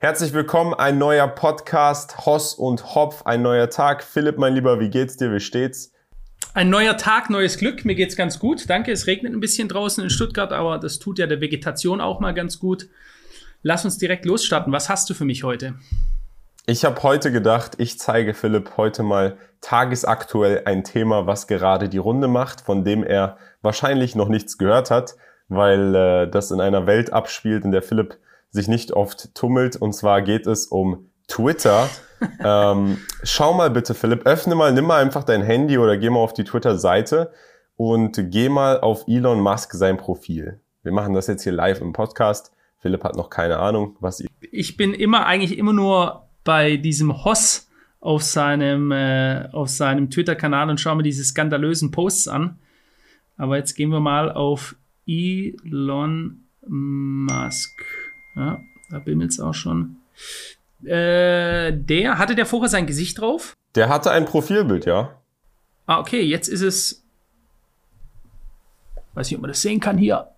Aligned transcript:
Herzlich 0.00 0.32
willkommen, 0.32 0.74
ein 0.74 0.96
neuer 0.96 1.26
Podcast, 1.26 2.24
Hoss 2.24 2.54
und 2.54 2.94
Hopf, 2.94 3.22
ein 3.24 3.42
neuer 3.42 3.68
Tag. 3.68 4.04
Philipp, 4.04 4.38
mein 4.38 4.54
Lieber, 4.54 4.78
wie 4.78 4.90
geht's 4.90 5.16
dir, 5.16 5.34
wie 5.34 5.40
steht's? 5.40 5.92
Ein 6.54 6.70
neuer 6.70 6.96
Tag, 6.96 7.30
neues 7.30 7.58
Glück. 7.58 7.84
Mir 7.84 7.96
geht's 7.96 8.14
ganz 8.14 8.38
gut. 8.38 8.70
Danke. 8.70 8.92
Es 8.92 9.08
regnet 9.08 9.32
ein 9.32 9.40
bisschen 9.40 9.66
draußen 9.66 10.04
in 10.04 10.08
Stuttgart, 10.08 10.52
aber 10.52 10.78
das 10.78 11.00
tut 11.00 11.18
ja 11.18 11.26
der 11.26 11.40
Vegetation 11.40 12.00
auch 12.00 12.20
mal 12.20 12.32
ganz 12.32 12.60
gut. 12.60 12.88
Lass 13.64 13.84
uns 13.84 13.98
direkt 13.98 14.24
losstarten. 14.24 14.72
Was 14.72 14.88
hast 14.88 15.10
du 15.10 15.14
für 15.14 15.24
mich 15.24 15.42
heute? 15.42 15.74
Ich 16.66 16.84
habe 16.84 17.02
heute 17.02 17.32
gedacht, 17.32 17.72
ich 17.78 17.98
zeige 17.98 18.34
Philipp 18.34 18.76
heute 18.76 19.02
mal 19.02 19.36
tagesaktuell 19.60 20.62
ein 20.64 20.84
Thema, 20.84 21.26
was 21.26 21.48
gerade 21.48 21.88
die 21.88 21.98
Runde 21.98 22.28
macht, 22.28 22.60
von 22.60 22.84
dem 22.84 23.02
er 23.02 23.36
wahrscheinlich 23.62 24.14
noch 24.14 24.28
nichts 24.28 24.58
gehört 24.58 24.92
hat, 24.92 25.16
weil 25.48 25.92
äh, 25.96 26.30
das 26.30 26.52
in 26.52 26.60
einer 26.60 26.86
Welt 26.86 27.12
abspielt, 27.12 27.64
in 27.64 27.72
der 27.72 27.82
Philipp 27.82 28.16
sich 28.50 28.68
nicht 28.68 28.92
oft 28.92 29.34
tummelt. 29.34 29.76
Und 29.76 29.92
zwar 29.92 30.22
geht 30.22 30.46
es 30.46 30.66
um 30.66 31.10
Twitter. 31.26 31.88
ähm, 32.44 32.98
schau 33.22 33.54
mal 33.54 33.70
bitte, 33.70 33.94
Philipp, 33.94 34.26
öffne 34.26 34.54
mal, 34.54 34.72
nimm 34.72 34.86
mal 34.86 35.02
einfach 35.02 35.24
dein 35.24 35.42
Handy 35.42 35.78
oder 35.78 35.96
geh 35.96 36.10
mal 36.10 36.20
auf 36.20 36.32
die 36.32 36.44
Twitter-Seite 36.44 37.32
und 37.76 38.18
geh 38.30 38.48
mal 38.48 38.80
auf 38.80 39.04
Elon 39.06 39.40
Musk 39.40 39.72
sein 39.74 39.96
Profil. 39.96 40.60
Wir 40.82 40.92
machen 40.92 41.14
das 41.14 41.26
jetzt 41.26 41.42
hier 41.44 41.52
live 41.52 41.80
im 41.80 41.92
Podcast. 41.92 42.52
Philipp 42.80 43.04
hat 43.04 43.16
noch 43.16 43.30
keine 43.30 43.58
Ahnung, 43.58 43.96
was 44.00 44.20
ihr. 44.20 44.28
Ich 44.50 44.76
bin 44.76 44.94
immer 44.94 45.26
eigentlich 45.26 45.58
immer 45.58 45.72
nur 45.72 46.28
bei 46.44 46.76
diesem 46.76 47.24
Hoss 47.24 47.68
auf 48.00 48.22
seinem, 48.22 48.92
äh, 48.92 49.48
auf 49.52 49.68
seinem 49.68 50.10
Twitter-Kanal 50.10 50.70
und 50.70 50.80
schaue 50.80 50.96
mir 50.96 51.02
diese 51.02 51.24
skandalösen 51.24 51.90
Posts 51.90 52.28
an. 52.28 52.58
Aber 53.36 53.56
jetzt 53.56 53.74
gehen 53.74 53.90
wir 53.90 54.00
mal 54.00 54.32
auf 54.32 54.76
Elon 55.06 56.44
Musk. 56.66 57.82
Ja, 58.38 58.60
da 58.90 59.00
bimmelt 59.00 59.32
es 59.32 59.40
auch 59.40 59.54
schon. 59.54 59.96
Äh, 60.84 61.72
der, 61.72 62.18
hatte 62.18 62.36
der 62.36 62.46
vorher 62.46 62.68
sein 62.68 62.86
Gesicht 62.86 63.18
drauf? 63.20 63.56
Der 63.74 63.88
hatte 63.88 64.12
ein 64.12 64.26
Profilbild, 64.26 64.86
ja. 64.86 65.20
Ah, 65.86 65.98
okay, 65.98 66.22
jetzt 66.22 66.48
ist 66.48 66.62
es. 66.62 67.04
Weiß 69.14 69.28
nicht, 69.28 69.36
ob 69.36 69.42
man 69.42 69.50
das 69.50 69.60
sehen 69.60 69.80
kann 69.80 69.98
hier. 69.98 70.28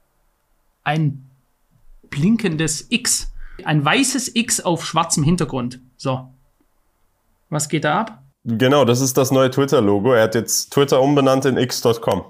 Ein 0.83 1.29
blinkendes 2.09 2.87
X. 2.89 3.33
Ein 3.65 3.84
weißes 3.84 4.35
X 4.35 4.61
auf 4.61 4.87
schwarzem 4.87 5.23
Hintergrund. 5.23 5.81
So. 5.98 6.33
Was 7.51 7.69
geht 7.69 7.85
da 7.85 8.01
ab? 8.01 8.23
Genau, 8.45 8.87
das 8.87 9.03
ist 9.03 9.19
das 9.19 9.31
neue 9.31 9.51
Twitter-Logo. 9.51 10.14
Er 10.14 10.23
hat 10.23 10.35
jetzt 10.35 10.73
Twitter 10.73 11.03
umbenannt 11.03 11.45
in 11.45 11.59
x.com. 11.59 12.25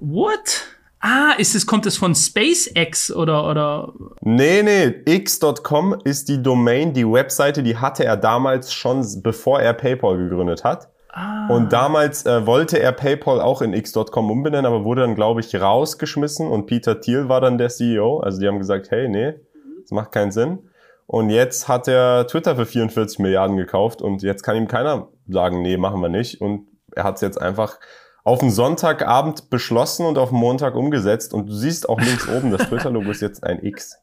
What? 0.00 0.66
Ah, 1.04 1.32
ist 1.36 1.56
es, 1.56 1.66
kommt 1.66 1.84
es 1.86 1.96
von 1.96 2.14
SpaceX 2.14 3.10
oder, 3.10 3.50
oder? 3.50 3.92
Nee, 4.20 4.62
nee, 4.62 4.94
x.com 5.04 5.96
ist 6.04 6.28
die 6.28 6.40
Domain, 6.40 6.92
die 6.92 7.04
Webseite, 7.04 7.64
die 7.64 7.76
hatte 7.76 8.04
er 8.04 8.16
damals 8.16 8.72
schon, 8.72 9.04
bevor 9.20 9.60
er 9.60 9.74
PayPal 9.74 10.16
gegründet 10.16 10.62
hat. 10.62 10.88
Ah. 11.08 11.48
Und 11.48 11.72
damals 11.72 12.24
äh, 12.24 12.46
wollte 12.46 12.78
er 12.78 12.92
PayPal 12.92 13.40
auch 13.40 13.62
in 13.62 13.74
x.com 13.74 14.30
umbenennen, 14.30 14.64
aber 14.64 14.84
wurde 14.84 15.02
dann, 15.02 15.16
glaube 15.16 15.40
ich, 15.40 15.60
rausgeschmissen 15.60 16.46
und 16.46 16.66
Peter 16.66 17.00
Thiel 17.00 17.28
war 17.28 17.40
dann 17.40 17.58
der 17.58 17.68
CEO. 17.68 18.20
Also 18.20 18.40
die 18.40 18.46
haben 18.46 18.58
gesagt, 18.58 18.92
hey, 18.92 19.08
nee, 19.08 19.34
das 19.82 19.90
macht 19.90 20.12
keinen 20.12 20.30
Sinn. 20.30 20.70
Und 21.06 21.30
jetzt 21.30 21.66
hat 21.66 21.88
er 21.88 22.28
Twitter 22.28 22.54
für 22.54 22.64
44 22.64 23.18
Milliarden 23.18 23.56
gekauft 23.56 24.00
und 24.00 24.22
jetzt 24.22 24.44
kann 24.44 24.56
ihm 24.56 24.68
keiner 24.68 25.08
sagen, 25.28 25.62
nee, 25.62 25.76
machen 25.76 26.00
wir 26.00 26.08
nicht. 26.08 26.40
Und 26.40 26.68
er 26.94 27.02
hat 27.02 27.16
es 27.16 27.22
jetzt 27.22 27.42
einfach 27.42 27.80
auf 28.24 28.40
den 28.40 28.50
Sonntagabend 28.50 29.50
beschlossen 29.50 30.06
und 30.06 30.18
auf 30.18 30.30
den 30.30 30.38
Montag 30.38 30.74
umgesetzt. 30.74 31.34
Und 31.34 31.48
du 31.48 31.52
siehst 31.52 31.88
auch 31.88 32.00
links 32.00 32.28
oben, 32.28 32.50
das 32.50 32.68
Twitter-Logo 32.68 33.10
ist 33.10 33.20
jetzt 33.20 33.42
ein 33.44 33.64
X. 33.64 33.96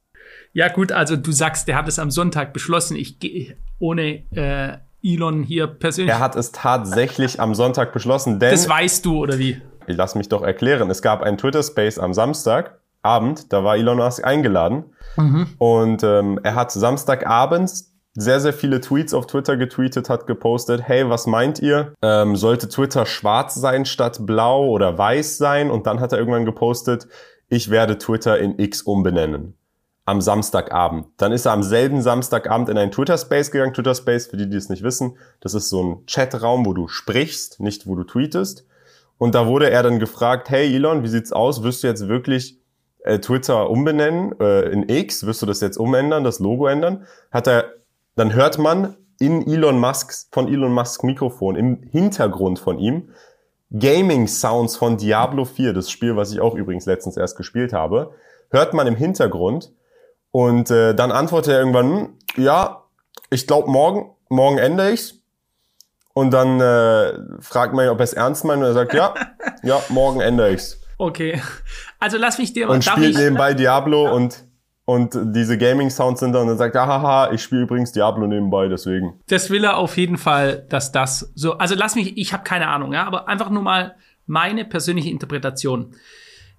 Ja 0.53 0.67
gut, 0.67 0.92
also 0.92 1.16
du 1.16 1.31
sagst, 1.31 1.67
der 1.67 1.78
hat 1.78 1.88
es 1.88 2.00
am 2.00 2.12
Sonntag 2.12 2.53
beschlossen. 2.53 2.95
Ich 2.95 3.20
gehe 3.20 3.56
ohne 3.80 4.23
äh, 4.36 4.78
Elon 5.03 5.44
hier 5.44 5.67
persönlich. 5.67 6.14
Er 6.14 6.20
hat 6.20 6.36
es 6.36 6.52
tatsächlich 6.52 7.40
am 7.40 7.56
Sonntag 7.56 7.94
beschlossen, 7.94 8.40
denn. 8.40 8.52
Das 8.52 8.67
weißt 8.67 9.06
du, 9.06 9.20
oder 9.20 9.38
wie? 9.40 9.62
Ich 9.88 9.96
lass 9.96 10.16
mich 10.16 10.29
doch 10.29 10.41
erklären. 10.41 10.90
Es 10.90 11.02
gab 11.02 11.22
einen 11.22 11.38
Twitter-Space 11.38 12.00
am 12.00 12.13
Samstagabend, 12.13 13.52
da 13.53 13.63
war 13.63 13.75
Elon 13.75 13.97
Musk 13.97 14.24
eingeladen. 14.24 14.85
Mhm. 15.16 15.47
Und 15.58 16.03
ähm, 16.03 16.40
er 16.44 16.56
hat 16.56 16.72
Samstagabends 16.72 17.94
sehr, 18.19 18.40
sehr 18.40 18.53
viele 18.53 18.81
Tweets 18.81 19.13
auf 19.13 19.28
Twitter 19.28 19.56
getweetet, 19.56 20.09
hat 20.09 20.28
gepostet, 20.28 20.81
hey, 20.84 21.09
was 21.09 21.25
meint 21.25 21.59
ihr? 21.59 21.94
Ähm, 22.02 22.35
sollte 22.35 22.68
Twitter 22.68 23.06
schwarz 23.06 23.56
sein 23.56 23.85
statt 23.85 24.25
blau 24.25 24.68
oder 24.68 24.97
weiß 24.97 25.38
sein? 25.38 25.72
Und 25.72 25.88
dann 25.88 26.00
hat 26.00 26.12
er 26.12 26.19
irgendwann 26.19 26.46
gepostet, 26.46 27.08
ich 27.47 27.69
werde 27.69 27.97
Twitter 27.97 28.38
in 28.38 28.59
X 28.59 28.81
umbenennen. 28.81 29.56
Am 30.06 30.22
Samstagabend. 30.22 31.06
Dann 31.18 31.31
ist 31.31 31.46
er 31.46 31.53
am 31.53 31.63
selben 31.63 32.02
Samstagabend 32.02 32.69
in 32.69 32.78
einen 32.78 32.91
Twitter-Space 32.91 33.52
gegangen. 33.52 33.74
Twitter-Space, 33.74 34.28
für 34.28 34.38
die, 34.38 34.50
die 34.50 34.58
es 34.58 34.69
nicht 34.69 34.84
wissen, 34.84 35.18
das 35.40 35.53
ist 35.53 35.69
so 35.69 35.84
ein 35.84 36.06
Chatraum, 36.08 36.66
wo 36.66 36.74
du 36.74 36.88
sprichst, 36.88 37.59
nicht 37.59 37.88
wo 37.88 37.96
du 37.96 38.03
tweetest. 38.03 38.66
Und 39.19 39.35
da 39.35 39.46
wurde 39.47 39.69
er 39.69 39.84
dann 39.84 40.00
gefragt, 40.00 40.50
hey 40.50 40.74
Elon, 40.74 41.03
wie 41.03 41.09
sieht's 41.09 41.31
aus? 41.31 41.62
Wirst 41.62 41.84
du 41.84 41.88
jetzt 41.88 42.08
wirklich 42.08 42.59
äh, 43.03 43.19
Twitter 43.19 43.69
umbenennen 43.69 44.34
äh, 44.40 44.69
in 44.72 44.90
X? 44.90 45.25
Wirst 45.25 45.41
du 45.41 45.46
das 45.46 45.62
jetzt 45.62 45.78
umändern, 45.78 46.24
das 46.24 46.40
Logo 46.40 46.68
ändern? 46.68 47.06
Hat 47.31 47.47
er 47.47 47.78
dann 48.19 48.34
hört 48.34 48.57
man 48.57 48.97
in 49.19 49.47
Elon 49.47 49.80
Musks, 49.80 50.28
von 50.31 50.47
Elon 50.47 50.74
Musks 50.74 51.03
Mikrofon, 51.03 51.56
im 51.56 51.81
Hintergrund 51.90 52.59
von 52.59 52.78
ihm, 52.78 53.09
Gaming 53.72 54.28
Sounds 54.28 54.75
von 54.75 54.97
Diablo 54.97 55.46
4, 55.46 55.74
das 55.74 55.90
Spiel, 55.90 56.16
was 56.16 56.34
ich 56.34 56.41
auch 56.41 56.56
übrigens 56.56 56.85
letztens 56.85 57.18
erst 57.18 57.38
gespielt 57.38 57.72
habe, 57.72 58.13
hört 58.50 58.74
man 58.74 58.88
im 58.88 58.96
Hintergrund 58.96 59.72
und 60.31 60.69
äh, 60.69 60.94
dann 60.94 61.12
antwortet 61.12 61.53
er 61.53 61.59
irgendwann, 61.59 61.85
hm, 61.85 62.09
ja, 62.35 62.84
ich 63.29 63.47
glaube 63.47 63.69
morgen, 63.69 64.12
morgen 64.28 64.58
ändere 64.58 64.91
ich's. 64.91 65.16
Und 66.13 66.31
dann 66.31 66.59
äh, 66.59 67.13
fragt 67.40 67.74
man 67.74 67.85
ihn, 67.85 67.91
ob 67.91 68.00
er 68.00 68.03
es 68.03 68.13
ernst 68.13 68.44
meint 68.44 68.62
und 68.62 68.68
er 68.68 68.74
sagt, 68.74 68.94
ja, 68.94 69.13
ja, 69.63 69.81
morgen 69.90 70.19
ändere 70.19 70.52
ich's. 70.52 70.81
Okay, 70.97 71.41
also 72.00 72.18
lass 72.18 72.38
mich 72.38 72.52
dir... 72.52 72.69
Und 72.69 72.84
spielt 72.84 73.16
nebenbei 73.16 73.53
Diablo 73.53 74.06
ja. 74.06 74.12
und 74.12 74.44
und 74.89 75.16
diese 75.35 75.55
Gaming-Sounds 75.55 76.19
sind 76.19 76.33
dann 76.33 76.41
und 76.41 76.47
dann 76.47 76.57
sagt, 76.57 76.75
haha, 76.75 77.31
ich 77.31 77.44
spiele 77.44 77.61
übrigens 77.61 77.91
Diablo 77.91 78.25
nebenbei, 78.25 78.67
deswegen. 78.67 79.19
Das 79.27 79.51
will 79.51 79.63
er 79.63 79.77
auf 79.77 79.97
jeden 79.97 80.17
Fall, 80.17 80.66
dass 80.67 80.91
das 80.91 81.31
so, 81.35 81.59
also 81.59 81.75
lass 81.75 81.94
mich, 81.94 82.17
ich 82.17 82.33
habe 82.33 82.44
keine 82.44 82.67
Ahnung, 82.69 82.91
ja, 82.94 83.03
aber 83.05 83.28
einfach 83.28 83.51
nur 83.51 83.61
mal 83.61 83.95
meine 84.25 84.66
persönliche 84.66 85.11
Interpretation. 85.11 85.94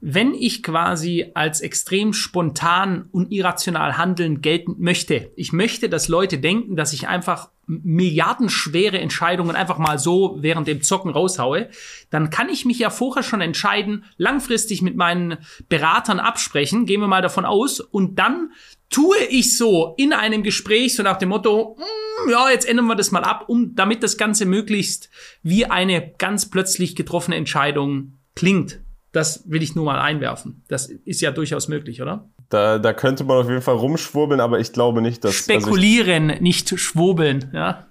Wenn 0.02 0.34
ich 0.34 0.62
quasi 0.62 1.30
als 1.34 1.60
extrem 1.60 2.14
spontan 2.14 3.08
und 3.12 3.30
irrational 3.32 3.98
handeln 3.98 4.40
gelten 4.40 4.76
möchte, 4.78 5.30
ich 5.36 5.52
möchte, 5.52 5.90
dass 5.90 6.08
Leute 6.08 6.38
denken, 6.38 6.74
dass 6.74 6.94
ich 6.94 7.06
einfach 7.06 7.50
milliardenschwere 7.66 8.98
Entscheidungen 8.98 9.54
einfach 9.54 9.78
mal 9.78 9.98
so 9.98 10.38
während 10.40 10.66
dem 10.66 10.82
Zocken 10.82 11.10
raushaue, 11.10 11.68
dann 12.08 12.30
kann 12.30 12.48
ich 12.48 12.64
mich 12.64 12.78
ja 12.78 12.90
vorher 12.90 13.22
schon 13.22 13.40
entscheiden, 13.40 14.04
langfristig 14.16 14.82
mit 14.82 14.96
meinen 14.96 15.38
Beratern 15.68 16.18
absprechen, 16.18 16.86
gehen 16.86 17.00
wir 17.00 17.06
mal 17.06 17.22
davon 17.22 17.44
aus, 17.44 17.78
und 17.78 18.18
dann 18.18 18.52
tue 18.88 19.18
ich 19.28 19.56
so 19.56 19.94
in 19.98 20.12
einem 20.12 20.42
Gespräch 20.42 20.96
so 20.96 21.02
nach 21.02 21.18
dem 21.18 21.28
Motto, 21.28 21.76
mm, 21.78 22.30
ja, 22.30 22.50
jetzt 22.50 22.68
ändern 22.68 22.86
wir 22.86 22.96
das 22.96 23.12
mal 23.12 23.22
ab, 23.22 23.44
um 23.48 23.74
damit 23.76 24.02
das 24.02 24.16
Ganze 24.16 24.46
möglichst 24.46 25.10
wie 25.42 25.66
eine 25.66 26.12
ganz 26.18 26.50
plötzlich 26.50 26.96
getroffene 26.96 27.36
Entscheidung 27.36 28.18
klingt. 28.34 28.80
Das 29.12 29.50
will 29.50 29.62
ich 29.62 29.74
nur 29.74 29.84
mal 29.84 30.00
einwerfen. 30.00 30.64
Das 30.68 30.86
ist 30.86 31.20
ja 31.20 31.32
durchaus 31.32 31.68
möglich, 31.68 32.00
oder? 32.00 32.30
Da, 32.48 32.78
da 32.78 32.92
könnte 32.92 33.24
man 33.24 33.38
auf 33.38 33.48
jeden 33.48 33.62
Fall 33.62 33.76
rumschwurbeln, 33.76 34.40
aber 34.40 34.60
ich 34.60 34.72
glaube 34.72 35.02
nicht, 35.02 35.24
dass. 35.24 35.34
Spekulieren, 35.34 36.30
also 36.30 36.42
nicht 36.42 36.78
schwurbeln, 36.78 37.50
ja. 37.52 37.86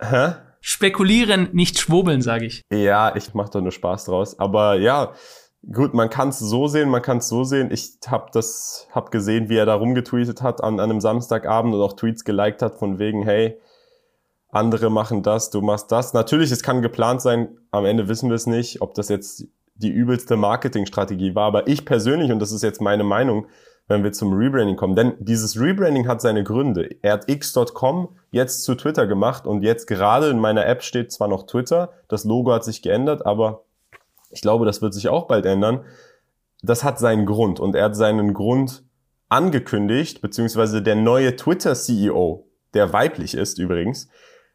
Hä? 0.00 0.34
Spekulieren, 0.60 1.50
nicht 1.52 1.78
schwurbeln, 1.78 2.22
sage 2.22 2.46
ich. 2.46 2.62
Ja, 2.72 3.14
ich 3.14 3.34
mache 3.34 3.50
da 3.52 3.60
nur 3.60 3.70
Spaß 3.70 4.06
draus. 4.06 4.38
Aber 4.40 4.74
ja, 4.74 5.12
gut, 5.72 5.94
man 5.94 6.10
kann 6.10 6.30
es 6.30 6.40
so 6.40 6.66
sehen, 6.66 6.88
man 6.88 7.02
kann 7.02 7.18
es 7.18 7.28
so 7.28 7.44
sehen. 7.44 7.70
Ich 7.70 7.98
habe 8.08 8.30
das, 8.32 8.88
hab 8.90 9.12
gesehen, 9.12 9.48
wie 9.48 9.56
er 9.56 9.66
da 9.66 9.74
rumgetweetet 9.74 10.42
hat 10.42 10.64
an, 10.64 10.80
an 10.80 10.90
einem 10.90 11.00
Samstagabend 11.00 11.74
und 11.74 11.80
auch 11.80 11.94
Tweets 11.94 12.24
geliked 12.24 12.62
hat 12.62 12.78
von 12.78 12.98
wegen, 12.98 13.22
hey, 13.22 13.56
andere 14.50 14.90
machen 14.90 15.22
das, 15.22 15.50
du 15.50 15.60
machst 15.60 15.92
das. 15.92 16.14
Natürlich, 16.14 16.50
es 16.50 16.62
kann 16.62 16.82
geplant 16.82 17.20
sein. 17.20 17.58
Am 17.70 17.84
Ende 17.84 18.08
wissen 18.08 18.28
wir 18.28 18.36
es 18.36 18.46
nicht, 18.46 18.80
ob 18.80 18.94
das 18.94 19.08
jetzt 19.08 19.46
die 19.78 19.90
übelste 19.90 20.36
Marketingstrategie 20.36 21.34
war. 21.34 21.46
Aber 21.46 21.68
ich 21.68 21.84
persönlich, 21.84 22.30
und 22.30 22.38
das 22.38 22.52
ist 22.52 22.62
jetzt 22.62 22.80
meine 22.80 23.04
Meinung, 23.04 23.46
wenn 23.88 24.02
wir 24.02 24.12
zum 24.12 24.32
Rebranding 24.32 24.76
kommen, 24.76 24.96
denn 24.96 25.14
dieses 25.20 25.60
Rebranding 25.60 26.08
hat 26.08 26.20
seine 26.20 26.42
Gründe. 26.42 26.96
Er 27.02 27.14
hat 27.14 27.30
x.com 27.30 28.08
jetzt 28.30 28.64
zu 28.64 28.74
Twitter 28.74 29.06
gemacht 29.06 29.46
und 29.46 29.62
jetzt 29.62 29.86
gerade 29.86 30.28
in 30.28 30.40
meiner 30.40 30.66
App 30.66 30.82
steht 30.82 31.12
zwar 31.12 31.28
noch 31.28 31.46
Twitter, 31.46 31.92
das 32.08 32.24
Logo 32.24 32.52
hat 32.52 32.64
sich 32.64 32.82
geändert, 32.82 33.24
aber 33.24 33.64
ich 34.30 34.40
glaube, 34.40 34.66
das 34.66 34.82
wird 34.82 34.92
sich 34.92 35.08
auch 35.08 35.28
bald 35.28 35.46
ändern. 35.46 35.84
Das 36.62 36.82
hat 36.82 36.98
seinen 36.98 37.26
Grund 37.26 37.60
und 37.60 37.76
er 37.76 37.84
hat 37.84 37.96
seinen 37.96 38.34
Grund 38.34 38.82
angekündigt, 39.28 40.20
beziehungsweise 40.20 40.82
der 40.82 40.96
neue 40.96 41.36
Twitter-CEO, 41.36 42.48
der 42.74 42.92
weiblich 42.92 43.34
ist 43.34 43.58
übrigens, 43.58 44.08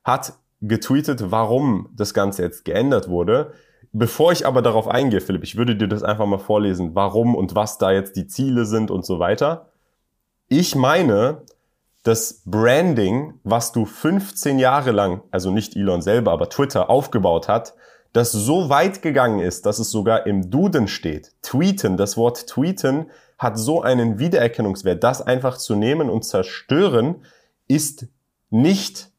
hat 0.03 0.33
getweetet, 0.62 1.31
warum 1.31 1.89
das 1.95 2.13
Ganze 2.13 2.44
jetzt 2.44 2.65
geändert 2.65 3.07
wurde. 3.07 3.53
Bevor 3.93 4.31
ich 4.31 4.47
aber 4.47 4.61
darauf 4.61 4.88
eingehe, 4.88 5.19
Philipp, 5.19 5.43
ich 5.43 5.57
würde 5.57 5.75
dir 5.75 5.88
das 5.88 6.03
einfach 6.03 6.25
mal 6.25 6.39
vorlesen, 6.39 6.95
warum 6.95 7.35
und 7.35 7.55
was 7.55 7.77
da 7.77 7.91
jetzt 7.91 8.15
die 8.15 8.27
Ziele 8.27 8.65
sind 8.65 8.89
und 8.89 9.05
so 9.05 9.19
weiter. 9.19 9.69
Ich 10.47 10.75
meine, 10.75 11.41
das 12.03 12.41
Branding, 12.45 13.39
was 13.43 13.73
du 13.73 13.85
15 13.85 14.59
Jahre 14.59 14.91
lang, 14.91 15.21
also 15.29 15.51
nicht 15.51 15.75
Elon 15.75 16.01
selber, 16.01 16.31
aber 16.31 16.49
Twitter 16.49 16.89
aufgebaut 16.89 17.47
hat, 17.47 17.73
das 18.13 18.31
so 18.31 18.69
weit 18.69 19.01
gegangen 19.01 19.39
ist, 19.39 19.65
dass 19.65 19.79
es 19.79 19.91
sogar 19.91 20.25
im 20.25 20.49
Duden 20.49 20.87
steht. 20.87 21.33
Tweeten, 21.41 21.97
das 21.97 22.17
Wort 22.17 22.47
tweeten 22.47 23.09
hat 23.37 23.57
so 23.57 23.81
einen 23.81 24.19
Wiedererkennungswert. 24.19 25.03
Das 25.03 25.21
einfach 25.21 25.57
zu 25.57 25.75
nehmen 25.75 26.09
und 26.09 26.23
zerstören 26.23 27.23
ist 27.67 28.07
nicht 28.49 29.10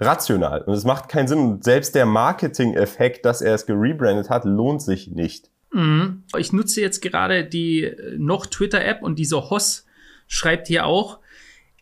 rational. 0.00 0.62
Und 0.62 0.74
es 0.74 0.84
macht 0.84 1.08
keinen 1.08 1.28
Sinn. 1.28 1.38
Und 1.38 1.64
selbst 1.64 1.94
der 1.94 2.06
Marketing-Effekt, 2.06 3.24
dass 3.24 3.42
er 3.42 3.54
es 3.54 3.66
gerebrandet 3.66 4.30
hat, 4.30 4.44
lohnt 4.44 4.82
sich 4.82 5.08
nicht. 5.08 5.50
Mhm. 5.72 6.24
Ich 6.36 6.52
nutze 6.52 6.80
jetzt 6.80 7.02
gerade 7.02 7.44
die 7.44 7.84
äh, 7.84 8.16
noch 8.18 8.46
Twitter-App 8.46 9.02
und 9.02 9.18
dieser 9.18 9.50
Hoss 9.50 9.86
schreibt 10.26 10.68
hier 10.68 10.86
auch, 10.86 11.18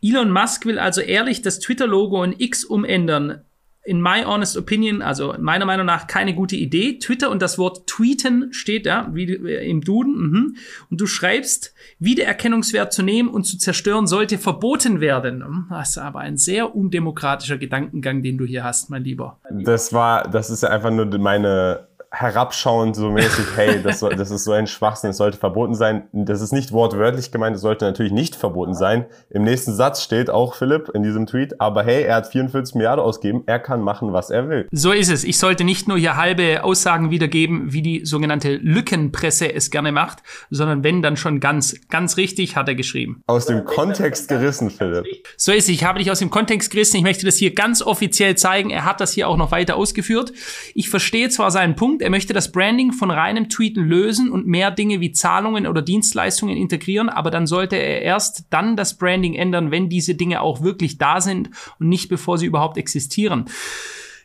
Elon 0.03 0.31
Musk 0.31 0.67
will 0.67 0.79
also 0.79 1.01
ehrlich 1.01 1.43
das 1.43 1.59
Twitter-Logo 1.59 2.23
in 2.23 2.35
X 2.39 2.65
umändern 2.65 3.43
in 3.87 4.01
my 4.01 4.25
honest 4.25 4.57
opinion, 4.57 5.01
also 5.01 5.35
meiner 5.39 5.65
Meinung 5.65 5.87
nach 5.87 6.09
keine 6.09 6.35
gute 6.35 6.57
Idee. 6.57 6.99
Twitter 6.99 7.31
und 7.31 7.41
das 7.41 7.57
Wort 7.57 7.87
tweeten 7.87 8.53
steht 8.53 8.85
da, 8.85 9.09
wie 9.13 9.33
äh, 9.33 9.71
im 9.71 9.81
Duden. 9.81 10.17
Mhm. 10.19 10.57
Und 10.91 11.01
du 11.01 11.07
schreibst, 11.07 11.73
Wiedererkennungswert 12.01 12.93
zu 12.93 13.03
nehmen 13.03 13.29
und 13.29 13.45
zu 13.45 13.59
zerstören 13.59 14.07
sollte 14.09 14.39
verboten 14.39 15.01
werden. 15.01 15.67
Das 15.71 15.91
ist 15.91 15.99
aber 15.99 16.19
ein 16.19 16.37
sehr 16.37 16.75
undemokratischer 16.75 17.59
Gedankengang, 17.59 18.23
den 18.23 18.39
du 18.39 18.45
hier 18.45 18.65
hast, 18.65 18.91
mein 18.91 19.05
Lieber. 19.05 19.39
Das 19.51 19.93
war, 19.93 20.29
das 20.29 20.51
ist 20.51 20.65
ja 20.65 20.71
einfach 20.71 20.91
nur 20.91 21.07
meine 21.19 21.87
herabschauend 22.11 22.97
so 22.97 23.11
mäßig, 23.11 23.45
hey, 23.57 23.83
das, 23.83 24.01
soll, 24.01 24.17
das 24.17 24.31
ist 24.31 24.45
so 24.45 24.53
ein 24.53 24.67
Schwachsinn, 24.67 25.11
es 25.11 25.17
sollte 25.17 25.39
verboten 25.39 25.75
sein. 25.75 26.09
Das 26.13 26.41
ist 26.41 26.53
nicht 26.53 26.73
wortwörtlich 26.73 27.31
gemeint, 27.31 27.57
es 27.57 27.63
sollte 27.63 27.85
natürlich 27.85 28.13
nicht 28.13 28.37
verboten 28.37 28.75
sein. 28.75 29.07
Im 29.31 29.43
nächsten 29.43 29.75
Satz 29.75 30.03
steht 30.03 30.31
auch 30.31 30.55
Philipp 30.55 30.89
in 30.95 31.03
diesem 31.03 31.27
Tweet, 31.27 31.61
aber 31.61 31.83
hey, 31.83 32.05
er 32.05 32.17
hat 32.17 32.29
44 32.29 32.75
Milliarden 32.75 33.05
ausgegeben, 33.05 33.43
er 33.47 33.59
kann 33.59 33.81
machen, 33.81 34.13
was 34.13 34.31
er 34.31 34.49
will. 34.49 34.67
So 34.73 34.93
ist 34.93 35.11
es. 35.11 35.25
Ich 35.25 35.39
sollte 35.39 35.65
nicht 35.65 35.89
nur 35.89 35.99
hier 35.99 36.17
halbe 36.17 36.65
Aussagen 36.65 37.11
wiedergeben, 37.11 37.73
wie 37.73 37.83
die 37.83 38.05
sogenannte 38.05 38.57
Lückenpresse 38.57 39.53
es 39.53 39.71
gerne 39.71 39.93
macht, 39.93 40.23
sondern 40.51 40.85
wenn 40.85 41.03
dann 41.03 41.17
schon 41.17 41.41
ganz, 41.41 41.77
ganz 41.89 42.17
richtig, 42.17 42.57
hat 42.57 42.69
er 42.69 42.75
geschrieben. 42.75 43.23
Aus 43.27 43.47
dem 43.47 43.65
Kontext 43.65 44.29
gerissen, 44.29 44.71
Philipp. 44.71 45.05
So 45.37 45.53
ist 45.53 45.65
es. 45.65 45.69
Ich 45.71 45.85
habe 45.85 45.99
dich 45.99 46.11
aus 46.11 46.21
dem 46.21 46.31
Kontext 46.31 46.71
gerissen. 46.71 46.97
Ich 46.97 47.03
möchte 47.03 47.27
das 47.27 47.37
hier 47.37 47.55
ganz 47.55 47.83
offiziell 47.83 48.37
zeigen. 48.37 48.71
Er 48.71 48.85
hat 48.85 49.01
das 49.01 49.13
hier 49.13 49.29
auch 49.29 49.37
noch 49.37 49.51
weiter 49.51 49.77
ausgeführt. 49.77 50.33
Ich 50.75 50.89
verstehe 50.89 51.29
zwar 51.29 51.51
seinen 51.51 51.77
Punkt, 51.77 52.06
er 52.07 52.11
möchte 52.11 52.33
das 52.33 52.53
Branding 52.53 52.93
von 52.93 53.11
reinem 53.11 53.49
Tweeten 53.49 53.83
lösen 53.83 54.31
und 54.31 54.47
mehr 54.47 54.71
Dinge 54.71 55.01
wie 55.01 55.11
Zahlungen 55.11 55.67
oder 55.67 55.83
Dienstleistungen 55.83 56.57
integrieren, 56.57 57.09
aber 57.09 57.33
dann 57.33 57.49
sollte 57.49 57.75
er 57.75 58.01
erst 58.01 58.47
dann 58.51 58.77
das 58.77 58.97
Branding 58.97 59.35
ändern, 59.35 59.73
wenn 59.73 59.89
diese 59.89 60.15
Dinge 60.15 60.41
auch 60.41 60.63
wirklich 60.63 60.99
da 60.99 61.21
sind 61.21 61.51
und 61.81 61.89
nicht 61.89 62.09
bevor 62.09 62.39
sie 62.39 62.47
überhaupt 62.47 62.77
existieren. 62.77 63.47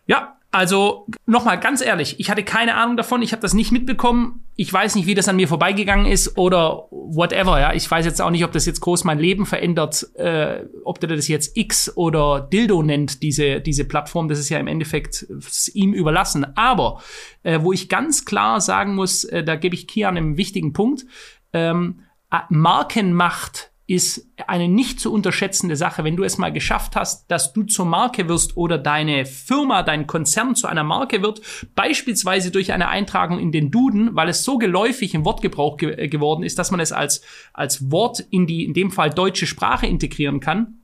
Ja, 0.06 0.38
also 0.54 1.08
nochmal 1.26 1.58
ganz 1.60 1.82
ehrlich, 1.82 2.20
ich 2.20 2.30
hatte 2.30 2.44
keine 2.44 2.76
Ahnung 2.76 2.98
davon, 2.98 3.22
ich 3.22 3.32
habe 3.32 3.42
das 3.42 3.54
nicht 3.54 3.72
mitbekommen. 3.72 4.44
Ich 4.58 4.72
weiß 4.72 4.96
nicht, 4.96 5.08
wie 5.08 5.16
das 5.16 5.30
an 5.30 5.38
mir 5.38 5.48
vorbeigegangen 5.48 6.06
ist 6.06 6.38
oder 6.38 6.88
whatever. 6.92 7.58
Ja, 7.60 7.74
ich 7.74 7.90
weiß 7.90 8.06
jetzt 8.06 8.22
auch 8.22 8.30
nicht, 8.30 8.44
ob 8.44 8.52
das 8.52 8.66
jetzt 8.66 8.82
groß 8.82 9.06
mein 9.06 9.18
Leben 9.18 9.46
verändert, 9.46 10.14
äh, 10.16 10.66
ob 10.84 11.00
der 11.00 11.08
das 11.10 11.30
jetzt 11.30 11.56
X 11.58 11.96
oder 11.96 12.42
Dildo 12.42 12.84
nennt, 12.84 13.24
diese 13.24 13.62
diese 13.62 13.86
Plattform. 13.86 14.28
Das 14.28 14.40
ist 14.40 14.50
ja 14.50 14.60
im 14.60 14.68
Endeffekt 14.68 15.26
ihm 15.74 15.94
überlassen. 15.94 16.46
Aber 16.58 17.02
äh, 17.44 17.60
wo 17.62 17.72
ich 17.72 17.88
ganz 17.88 18.26
klar 18.26 18.60
sagen 18.60 18.94
muss, 18.94 19.24
äh, 19.24 19.46
da 19.46 19.56
gebe 19.56 19.76
ich 19.76 19.88
Kian 19.88 20.18
einen 20.18 20.36
wichtigen 20.36 20.74
Punkt. 20.74 21.06
Ähm, 21.54 22.02
Markenmacht 22.50 23.71
ist 23.92 24.26
eine 24.48 24.70
nicht 24.70 25.02
zu 25.02 25.12
unterschätzende 25.12 25.76
Sache. 25.76 26.06
Wenn 26.06 26.16
du 26.16 26.24
es 26.24 26.38
mal 26.38 26.52
geschafft 26.52 26.96
hast, 26.96 27.30
dass 27.30 27.52
du 27.52 27.64
zur 27.64 27.86
Marke 27.86 28.30
wirst 28.30 28.56
oder 28.56 28.78
deine 28.78 29.26
Firma, 29.26 29.84
dein 29.84 30.08
Konzern 30.08 30.56
zu 30.56 30.68
einer 30.68 30.86
Marke 30.86 31.22
wird, 31.22 31.42
beispielsweise 31.76 32.52
durch 32.52 32.72
eine 32.72 32.88
Eintragung 32.88 33.38
in 33.38 33.52
den 33.52 33.70
Duden, 33.70 34.16
weil 34.16 34.30
es 34.30 34.44
so 34.44 34.58
geläufig 34.58 35.14
im 35.14 35.26
Wortgebrauch 35.26 35.76
ge 35.76 35.92
äh, 35.92 36.08
geworden 36.08 36.44
ist, 36.44 36.58
dass 36.58 36.72
man 36.72 36.80
es 36.80 36.94
als, 36.94 37.22
als 37.54 37.92
Wort 37.92 38.22
in 38.30 38.48
die, 38.48 38.64
in 38.64 38.74
dem 38.74 38.92
Fall 38.92 39.10
deutsche 39.10 39.46
Sprache 39.46 39.88
integrieren 39.88 40.40
kann. 40.40 40.80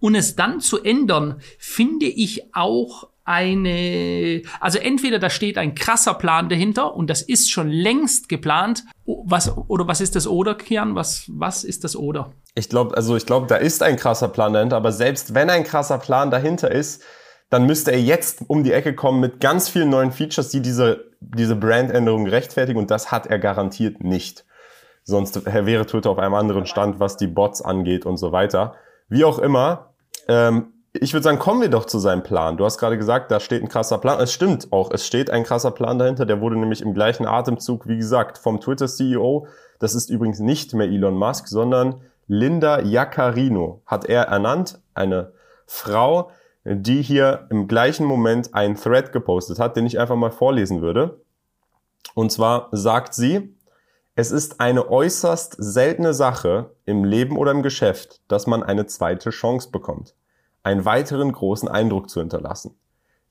Und 0.00 0.14
es 0.14 0.36
dann 0.36 0.60
zu 0.60 0.82
ändern, 0.82 1.40
finde 1.58 2.06
ich 2.06 2.54
auch 2.54 3.08
eine, 3.26 4.42
also 4.60 4.78
entweder 4.78 5.18
da 5.18 5.28
steht 5.28 5.58
ein 5.58 5.74
krasser 5.74 6.14
Plan 6.14 6.48
dahinter 6.48 6.94
und 6.94 7.10
das 7.10 7.22
ist 7.22 7.50
schon 7.50 7.68
längst 7.68 8.28
geplant. 8.28 8.84
Was, 9.04 9.54
oder 9.68 9.86
was 9.88 10.00
ist 10.00 10.14
das 10.14 10.26
Oder, 10.28 10.54
Kian? 10.54 10.94
Was, 10.94 11.24
was 11.28 11.64
ist 11.64 11.84
das 11.84 11.96
Oder? 11.96 12.32
Ich 12.54 12.68
glaube, 12.68 12.96
also 12.96 13.16
ich 13.16 13.26
glaube, 13.26 13.48
da 13.48 13.56
ist 13.56 13.82
ein 13.82 13.96
krasser 13.96 14.28
Plan 14.28 14.52
dahinter, 14.52 14.76
aber 14.76 14.92
selbst 14.92 15.34
wenn 15.34 15.50
ein 15.50 15.64
krasser 15.64 15.98
Plan 15.98 16.30
dahinter 16.30 16.70
ist, 16.70 17.02
dann 17.50 17.66
müsste 17.66 17.92
er 17.92 18.00
jetzt 18.00 18.42
um 18.46 18.64
die 18.64 18.72
Ecke 18.72 18.94
kommen 18.94 19.20
mit 19.20 19.40
ganz 19.40 19.68
vielen 19.68 19.90
neuen 19.90 20.12
Features, 20.12 20.48
die 20.48 20.62
diese, 20.62 21.10
diese 21.20 21.56
Brandänderung 21.56 22.28
rechtfertigen 22.28 22.78
und 22.78 22.90
das 22.90 23.10
hat 23.10 23.26
er 23.26 23.38
garantiert 23.38 24.02
nicht. 24.02 24.44
Sonst 25.02 25.44
wäre 25.44 25.86
Twitter 25.86 26.10
auf 26.10 26.18
einem 26.18 26.34
anderen 26.34 26.66
Stand, 26.66 26.98
was 27.00 27.16
die 27.16 27.28
Bots 27.28 27.60
angeht 27.60 28.06
und 28.06 28.16
so 28.16 28.32
weiter. 28.32 28.74
Wie 29.08 29.24
auch 29.24 29.38
immer, 29.38 29.94
ähm, 30.28 30.72
ich 31.00 31.12
würde 31.12 31.24
sagen, 31.24 31.38
kommen 31.38 31.60
wir 31.60 31.68
doch 31.68 31.84
zu 31.84 31.98
seinem 31.98 32.22
Plan. 32.22 32.56
Du 32.56 32.64
hast 32.64 32.78
gerade 32.78 32.98
gesagt, 32.98 33.30
da 33.30 33.40
steht 33.40 33.62
ein 33.62 33.68
krasser 33.68 33.98
Plan. 33.98 34.20
Es 34.20 34.32
stimmt 34.32 34.72
auch, 34.72 34.90
es 34.90 35.06
steht 35.06 35.30
ein 35.30 35.44
krasser 35.44 35.70
Plan 35.70 35.98
dahinter. 35.98 36.26
Der 36.26 36.40
wurde 36.40 36.56
nämlich 36.56 36.82
im 36.82 36.94
gleichen 36.94 37.26
Atemzug, 37.26 37.86
wie 37.86 37.96
gesagt, 37.96 38.38
vom 38.38 38.60
Twitter-CEO, 38.60 39.46
das 39.78 39.94
ist 39.94 40.10
übrigens 40.10 40.40
nicht 40.40 40.74
mehr 40.74 40.88
Elon 40.88 41.14
Musk, 41.14 41.48
sondern 41.48 42.00
Linda 42.26 42.80
Jaccarino 42.80 43.82
hat 43.86 44.06
er 44.06 44.24
ernannt, 44.24 44.80
eine 44.94 45.32
Frau, 45.66 46.30
die 46.64 47.02
hier 47.02 47.46
im 47.50 47.68
gleichen 47.68 48.06
Moment 48.06 48.54
einen 48.54 48.76
Thread 48.76 49.12
gepostet 49.12 49.58
hat, 49.58 49.76
den 49.76 49.86
ich 49.86 49.98
einfach 49.98 50.16
mal 50.16 50.30
vorlesen 50.30 50.82
würde. 50.82 51.20
Und 52.14 52.32
zwar 52.32 52.68
sagt 52.72 53.14
sie, 53.14 53.54
es 54.14 54.30
ist 54.30 54.60
eine 54.60 54.90
äußerst 54.90 55.56
seltene 55.58 56.14
Sache 56.14 56.70
im 56.86 57.04
Leben 57.04 57.36
oder 57.36 57.52
im 57.52 57.62
Geschäft, 57.62 58.22
dass 58.28 58.46
man 58.46 58.62
eine 58.62 58.86
zweite 58.86 59.30
Chance 59.30 59.70
bekommt 59.70 60.15
einen 60.66 60.84
weiteren 60.84 61.32
großen 61.32 61.68
Eindruck 61.68 62.10
zu 62.10 62.20
hinterlassen. 62.20 62.74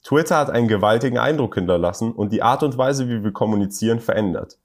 Twitter 0.04 0.38
hat 0.38 0.50
einen 0.50 0.68
gewaltigen 0.68 1.18
Eindruck 1.18 1.56
hinterlassen 1.56 2.14
und 2.14 2.32
die 2.32 2.42
Art 2.42 2.64
und 2.64 2.78
Weise, 2.78 3.10
wie 3.10 3.24
wir 3.24 3.32
kommunizieren, 3.34 4.00
verändert. 4.00 4.58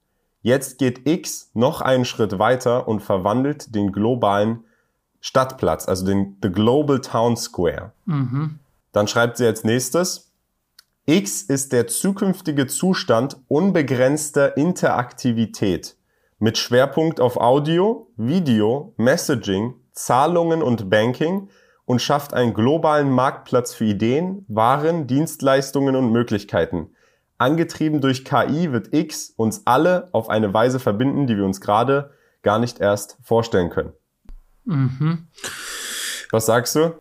Jetzt 0.42 0.78
geht 0.78 1.06
X 1.06 1.50
noch 1.52 1.80
einen 1.80 2.04
Schritt 2.04 2.38
weiter 2.38 2.86
und 2.86 3.00
verwandelt 3.00 3.74
den 3.74 3.90
globalen 3.90 4.64
Stadtplatz, 5.20 5.88
also 5.88 6.06
den 6.06 6.36
The 6.42 6.50
Global 6.50 7.00
Town 7.00 7.36
Square. 7.36 7.92
Mhm. 8.06 8.60
Dann 8.92 9.08
schreibt 9.08 9.36
sie 9.36 9.46
als 9.46 9.64
nächstes, 9.64 10.30
X 11.06 11.42
ist 11.42 11.72
der 11.72 11.88
zukünftige 11.88 12.68
Zustand 12.68 13.36
unbegrenzter 13.48 14.56
Interaktivität 14.56 15.96
mit 16.38 16.56
Schwerpunkt 16.56 17.20
auf 17.20 17.36
Audio, 17.36 18.06
Video, 18.16 18.94
Messaging, 18.96 19.74
Zahlungen 19.92 20.62
und 20.62 20.88
Banking 20.88 21.48
und 21.90 22.00
schafft 22.00 22.34
einen 22.34 22.54
globalen 22.54 23.10
Marktplatz 23.10 23.74
für 23.74 23.84
Ideen, 23.84 24.44
Waren, 24.46 25.08
Dienstleistungen 25.08 25.96
und 25.96 26.12
Möglichkeiten. 26.12 26.90
Angetrieben 27.36 28.00
durch 28.00 28.24
KI 28.24 28.70
wird 28.70 28.94
X 28.94 29.34
uns 29.36 29.62
alle 29.64 30.08
auf 30.12 30.30
eine 30.30 30.54
Weise 30.54 30.78
verbinden, 30.78 31.26
die 31.26 31.36
wir 31.36 31.44
uns 31.44 31.60
gerade 31.60 32.12
gar 32.44 32.60
nicht 32.60 32.78
erst 32.78 33.18
vorstellen 33.24 33.70
können. 33.70 33.92
Mhm. 34.66 35.26
Was 36.30 36.46
sagst 36.46 36.76
du? 36.76 36.94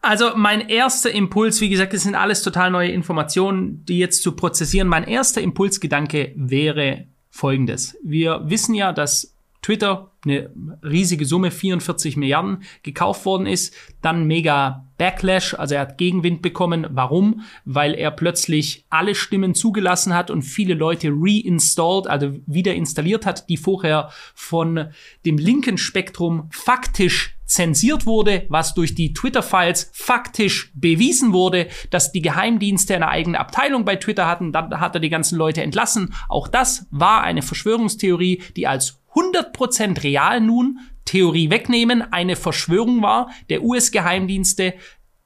Also 0.00 0.30
mein 0.36 0.68
erster 0.68 1.10
Impuls, 1.10 1.60
wie 1.60 1.68
gesagt, 1.68 1.92
das 1.92 2.04
sind 2.04 2.14
alles 2.14 2.42
total 2.42 2.70
neue 2.70 2.92
Informationen, 2.92 3.84
die 3.84 3.98
jetzt 3.98 4.22
zu 4.22 4.36
prozessieren. 4.36 4.86
Mein 4.86 5.08
erster 5.08 5.40
Impulsgedanke 5.40 6.34
wäre 6.36 7.06
folgendes. 7.30 7.98
Wir 8.04 8.42
wissen 8.44 8.76
ja, 8.76 8.92
dass 8.92 9.34
Twitter 9.62 10.12
eine 10.24 10.50
riesige 10.82 11.24
Summe, 11.24 11.50
44 11.50 12.16
Milliarden, 12.16 12.62
gekauft 12.82 13.24
worden 13.24 13.46
ist. 13.46 13.74
Dann 14.02 14.26
mega 14.26 14.86
Backlash, 14.98 15.54
also 15.54 15.76
er 15.76 15.82
hat 15.82 15.98
Gegenwind 15.98 16.42
bekommen. 16.42 16.86
Warum? 16.90 17.42
Weil 17.64 17.94
er 17.94 18.10
plötzlich 18.10 18.84
alle 18.90 19.14
Stimmen 19.14 19.54
zugelassen 19.54 20.14
hat 20.14 20.30
und 20.30 20.42
viele 20.42 20.74
Leute 20.74 21.10
reinstalled, 21.12 22.08
also 22.08 22.34
wieder 22.46 22.74
installiert 22.74 23.26
hat, 23.26 23.48
die 23.48 23.56
vorher 23.56 24.10
von 24.34 24.88
dem 25.24 25.38
linken 25.38 25.78
Spektrum 25.78 26.48
faktisch 26.50 27.38
zensiert 27.48 28.04
wurde, 28.04 28.44
was 28.50 28.74
durch 28.74 28.94
die 28.94 29.14
Twitter-Files 29.14 29.90
faktisch 29.94 30.70
bewiesen 30.74 31.32
wurde, 31.32 31.68
dass 31.90 32.12
die 32.12 32.20
Geheimdienste 32.20 32.94
eine 32.94 33.08
eigene 33.08 33.40
Abteilung 33.40 33.86
bei 33.86 33.96
Twitter 33.96 34.26
hatten. 34.26 34.52
Dann 34.52 34.78
hat 34.78 34.94
er 34.94 35.00
die 35.00 35.08
ganzen 35.08 35.38
Leute 35.38 35.62
entlassen. 35.62 36.12
Auch 36.28 36.46
das 36.46 36.86
war 36.90 37.22
eine 37.22 37.40
Verschwörungstheorie, 37.40 38.42
die 38.54 38.66
als 38.66 38.97
100% 39.14 40.02
real 40.02 40.40
nun, 40.40 40.80
Theorie 41.04 41.50
wegnehmen, 41.50 42.12
eine 42.12 42.36
Verschwörung 42.36 43.02
war 43.02 43.30
der 43.48 43.62
US-Geheimdienste, 43.62 44.74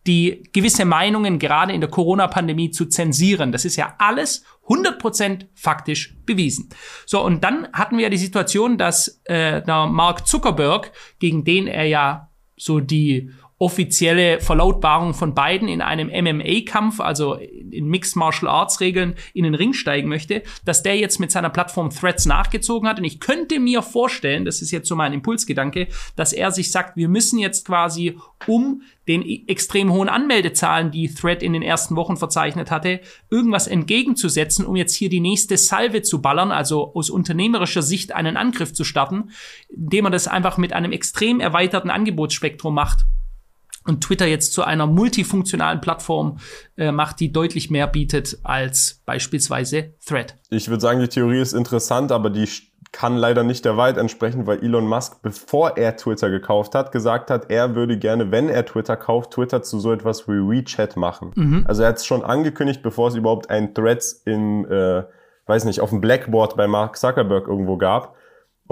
die 0.06 0.42
gewisse 0.52 0.84
Meinungen 0.84 1.38
gerade 1.38 1.72
in 1.72 1.80
der 1.80 1.90
Corona-Pandemie 1.90 2.70
zu 2.70 2.86
zensieren. 2.86 3.52
Das 3.52 3.64
ist 3.64 3.76
ja 3.76 3.94
alles 3.98 4.44
100% 4.66 5.46
faktisch 5.54 6.16
bewiesen. 6.26 6.70
So, 7.06 7.24
und 7.24 7.44
dann 7.44 7.68
hatten 7.72 7.96
wir 7.96 8.04
ja 8.04 8.10
die 8.10 8.16
Situation, 8.16 8.78
dass 8.78 9.20
äh, 9.24 9.62
der 9.62 9.86
Mark 9.86 10.26
Zuckerberg, 10.26 10.92
gegen 11.18 11.44
den 11.44 11.66
er 11.66 11.84
ja 11.84 12.30
so 12.56 12.80
die 12.80 13.30
offizielle 13.62 14.40
Verlautbarung 14.40 15.14
von 15.14 15.34
beiden 15.34 15.68
in 15.68 15.80
einem 15.82 16.08
MMA-Kampf, 16.08 16.98
also 16.98 17.34
in 17.34 17.86
Mixed 17.86 18.16
Martial 18.16 18.50
Arts 18.50 18.80
Regeln, 18.80 19.14
in 19.34 19.44
den 19.44 19.54
Ring 19.54 19.72
steigen 19.72 20.08
möchte, 20.08 20.42
dass 20.64 20.82
der 20.82 20.96
jetzt 20.96 21.20
mit 21.20 21.30
seiner 21.30 21.48
Plattform 21.48 21.90
Threads 21.90 22.26
nachgezogen 22.26 22.88
hat. 22.88 22.98
Und 22.98 23.04
ich 23.04 23.20
könnte 23.20 23.60
mir 23.60 23.82
vorstellen, 23.82 24.44
das 24.44 24.62
ist 24.62 24.72
jetzt 24.72 24.88
so 24.88 24.96
mein 24.96 25.12
Impulsgedanke, 25.12 25.86
dass 26.16 26.32
er 26.32 26.50
sich 26.50 26.72
sagt, 26.72 26.96
wir 26.96 27.08
müssen 27.08 27.38
jetzt 27.38 27.64
quasi 27.64 28.18
um 28.48 28.82
den 29.06 29.22
extrem 29.46 29.92
hohen 29.92 30.08
Anmeldezahlen, 30.08 30.90
die 30.90 31.14
Thread 31.14 31.44
in 31.44 31.52
den 31.52 31.62
ersten 31.62 31.94
Wochen 31.94 32.16
verzeichnet 32.16 32.72
hatte, 32.72 33.00
irgendwas 33.30 33.68
entgegenzusetzen, 33.68 34.66
um 34.66 34.74
jetzt 34.74 34.94
hier 34.96 35.08
die 35.08 35.20
nächste 35.20 35.56
Salve 35.56 36.02
zu 36.02 36.20
ballern, 36.20 36.50
also 36.50 36.92
aus 36.96 37.10
unternehmerischer 37.10 37.82
Sicht 37.82 38.12
einen 38.12 38.36
Angriff 38.36 38.72
zu 38.72 38.82
starten, 38.82 39.30
indem 39.68 40.02
man 40.02 40.12
das 40.12 40.26
einfach 40.26 40.58
mit 40.58 40.72
einem 40.72 40.90
extrem 40.90 41.38
erweiterten 41.38 41.90
Angebotsspektrum 41.90 42.74
macht 42.74 43.06
und 43.86 44.02
Twitter 44.02 44.26
jetzt 44.26 44.52
zu 44.52 44.62
einer 44.62 44.86
multifunktionalen 44.86 45.80
Plattform 45.80 46.38
äh, 46.76 46.92
macht, 46.92 47.20
die 47.20 47.32
deutlich 47.32 47.70
mehr 47.70 47.86
bietet 47.86 48.38
als 48.42 49.02
beispielsweise 49.06 49.94
Thread. 50.04 50.36
Ich 50.50 50.68
würde 50.68 50.80
sagen, 50.80 51.00
die 51.00 51.08
Theorie 51.08 51.40
ist 51.40 51.52
interessant, 51.52 52.12
aber 52.12 52.30
die 52.30 52.48
kann 52.92 53.16
leider 53.16 53.42
nicht 53.42 53.64
der 53.64 53.76
Wahrheit 53.78 53.96
entsprechen, 53.96 54.46
weil 54.46 54.62
Elon 54.62 54.86
Musk, 54.86 55.22
bevor 55.22 55.78
er 55.78 55.96
Twitter 55.96 56.28
gekauft 56.28 56.74
hat, 56.74 56.92
gesagt 56.92 57.30
hat, 57.30 57.50
er 57.50 57.74
würde 57.74 57.98
gerne, 57.98 58.30
wenn 58.30 58.50
er 58.50 58.66
Twitter 58.66 58.96
kauft, 58.96 59.32
Twitter 59.32 59.62
zu 59.62 59.80
so 59.80 59.92
etwas 59.92 60.28
wie 60.28 60.32
WeChat 60.32 60.96
machen. 60.96 61.32
Mhm. 61.34 61.64
Also 61.66 61.82
er 61.82 61.88
hat 61.88 61.96
es 61.96 62.06
schon 62.06 62.22
angekündigt, 62.22 62.82
bevor 62.82 63.08
es 63.08 63.14
überhaupt 63.14 63.48
ein 63.48 63.74
Threads 63.74 64.22
im, 64.26 64.70
äh, 64.70 65.04
weiß 65.46 65.64
nicht, 65.64 65.80
auf 65.80 65.88
dem 65.88 66.02
Blackboard 66.02 66.56
bei 66.56 66.68
Mark 66.68 66.98
Zuckerberg 66.98 67.48
irgendwo 67.48 67.78
gab 67.78 68.14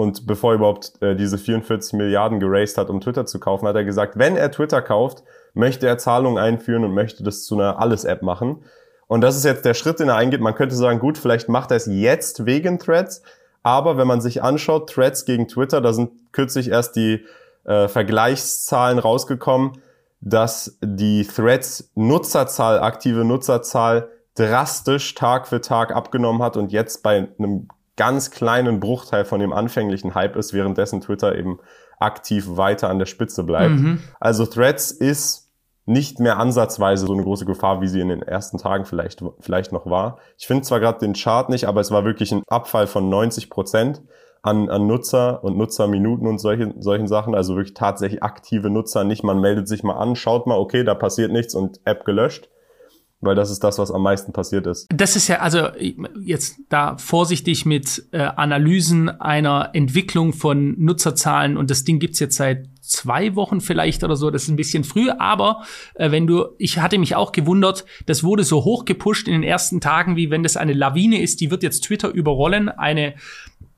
und 0.01 0.25
bevor 0.25 0.53
er 0.53 0.55
überhaupt 0.55 0.93
äh, 1.01 1.15
diese 1.15 1.37
44 1.37 1.93
Milliarden 1.93 2.39
geraced 2.39 2.77
hat, 2.77 2.89
um 2.89 3.01
Twitter 3.01 3.27
zu 3.27 3.39
kaufen, 3.39 3.67
hat 3.67 3.75
er 3.75 3.83
gesagt, 3.83 4.17
wenn 4.17 4.35
er 4.35 4.51
Twitter 4.51 4.81
kauft, 4.81 5.23
möchte 5.53 5.85
er 5.85 5.99
Zahlungen 5.99 6.41
einführen 6.41 6.83
und 6.83 6.93
möchte 6.95 7.23
das 7.23 7.43
zu 7.43 7.53
einer 7.53 7.79
Alles-App 7.79 8.23
machen. 8.23 8.63
Und 9.07 9.21
das 9.21 9.35
ist 9.37 9.45
jetzt 9.45 9.63
der 9.63 9.75
Schritt, 9.75 9.99
den 9.99 10.09
er 10.09 10.15
eingeht. 10.15 10.41
Man 10.41 10.55
könnte 10.55 10.75
sagen, 10.75 10.97
gut, 10.97 11.19
vielleicht 11.19 11.49
macht 11.49 11.69
er 11.69 11.77
es 11.77 11.85
jetzt 11.85 12.47
wegen 12.47 12.79
Threads. 12.79 13.21
Aber 13.61 13.95
wenn 13.97 14.07
man 14.07 14.21
sich 14.21 14.41
anschaut, 14.41 14.89
Threads 14.89 15.25
gegen 15.25 15.47
Twitter, 15.47 15.81
da 15.81 15.93
sind 15.93 16.11
kürzlich 16.31 16.69
erst 16.69 16.95
die 16.95 17.25
äh, 17.65 17.87
Vergleichszahlen 17.87 18.97
rausgekommen, 18.97 19.73
dass 20.19 20.79
die 20.81 21.27
Threads 21.27 21.91
Nutzerzahl, 21.93 22.79
aktive 22.79 23.23
Nutzerzahl 23.23 24.09
drastisch 24.35 25.13
Tag 25.13 25.47
für 25.47 25.61
Tag 25.61 25.93
abgenommen 25.95 26.41
hat 26.41 26.57
und 26.57 26.71
jetzt 26.71 27.03
bei 27.03 27.27
einem 27.37 27.67
ganz 28.01 28.31
kleinen 28.31 28.79
Bruchteil 28.79 29.25
von 29.25 29.39
dem 29.39 29.53
anfänglichen 29.53 30.15
Hype 30.15 30.35
ist, 30.35 30.53
währenddessen 30.53 31.01
Twitter 31.01 31.35
eben 31.35 31.59
aktiv 31.99 32.47
weiter 32.57 32.89
an 32.89 32.97
der 32.97 33.05
Spitze 33.05 33.43
bleibt. 33.43 33.75
Mhm. 33.75 33.99
Also 34.19 34.47
Threads 34.47 34.89
ist 34.89 35.51
nicht 35.85 36.19
mehr 36.19 36.39
ansatzweise 36.39 37.05
so 37.05 37.13
eine 37.13 37.21
große 37.21 37.45
Gefahr, 37.45 37.79
wie 37.79 37.87
sie 37.87 37.99
in 37.99 38.09
den 38.09 38.23
ersten 38.23 38.57
Tagen 38.57 38.85
vielleicht, 38.85 39.23
vielleicht 39.39 39.71
noch 39.71 39.85
war. 39.85 40.17
Ich 40.39 40.47
finde 40.47 40.63
zwar 40.63 40.79
gerade 40.79 40.97
den 40.97 41.13
Chart 41.13 41.47
nicht, 41.49 41.65
aber 41.65 41.79
es 41.79 41.91
war 41.91 42.03
wirklich 42.03 42.31
ein 42.31 42.41
Abfall 42.47 42.87
von 42.87 43.07
90 43.07 43.51
Prozent 43.51 44.01
an, 44.41 44.67
an 44.71 44.87
Nutzer 44.87 45.43
und 45.43 45.55
Nutzerminuten 45.55 46.25
und 46.25 46.39
solche, 46.39 46.73
solchen 46.79 47.07
Sachen. 47.07 47.35
Also 47.35 47.55
wirklich 47.55 47.75
tatsächlich 47.75 48.23
aktive 48.23 48.71
Nutzer, 48.71 49.03
nicht 49.03 49.23
man 49.23 49.39
meldet 49.39 49.67
sich 49.67 49.83
mal 49.83 49.93
an, 49.93 50.15
schaut 50.15 50.47
mal, 50.47 50.57
okay, 50.57 50.83
da 50.83 50.95
passiert 50.95 51.31
nichts 51.31 51.53
und 51.53 51.79
App 51.85 52.03
gelöscht, 52.03 52.49
weil 53.21 53.35
das 53.35 53.51
ist 53.51 53.63
das, 53.63 53.77
was 53.77 53.91
am 53.91 54.01
meisten 54.01 54.33
passiert 54.33 54.67
ist. 54.67 54.87
Das 54.89 55.15
ist 55.15 55.27
ja, 55.27 55.39
also 55.39 55.67
jetzt 56.23 56.57
da 56.69 56.97
vorsichtig 56.97 57.65
mit 57.65 58.03
äh, 58.11 58.19
Analysen 58.19 59.09
einer 59.09 59.69
Entwicklung 59.73 60.33
von 60.33 60.75
Nutzerzahlen 60.79 61.55
und 61.55 61.69
das 61.69 61.83
Ding 61.83 61.99
gibt's 61.99 62.19
jetzt 62.19 62.35
seit 62.35 62.67
zwei 62.81 63.35
Wochen 63.35 63.61
vielleicht 63.61 64.03
oder 64.03 64.15
so, 64.15 64.31
das 64.31 64.43
ist 64.43 64.49
ein 64.49 64.55
bisschen 64.55 64.83
früh, 64.83 65.09
aber 65.09 65.63
äh, 65.93 66.11
wenn 66.11 66.27
du, 66.27 66.47
ich 66.57 66.79
hatte 66.79 66.97
mich 66.97 67.15
auch 67.15 67.31
gewundert, 67.31 67.85
das 68.07 68.23
wurde 68.23 68.43
so 68.43 68.65
hoch 68.65 68.85
gepusht 68.85 69.27
in 69.27 69.33
den 69.33 69.43
ersten 69.43 69.79
Tagen, 69.79 70.15
wie 70.15 70.31
wenn 70.31 70.43
das 70.43 70.57
eine 70.57 70.73
Lawine 70.73 71.21
ist, 71.21 71.41
die 71.41 71.51
wird 71.51 71.63
jetzt 71.63 71.81
Twitter 71.81 72.09
überrollen, 72.09 72.69
eine 72.69 73.13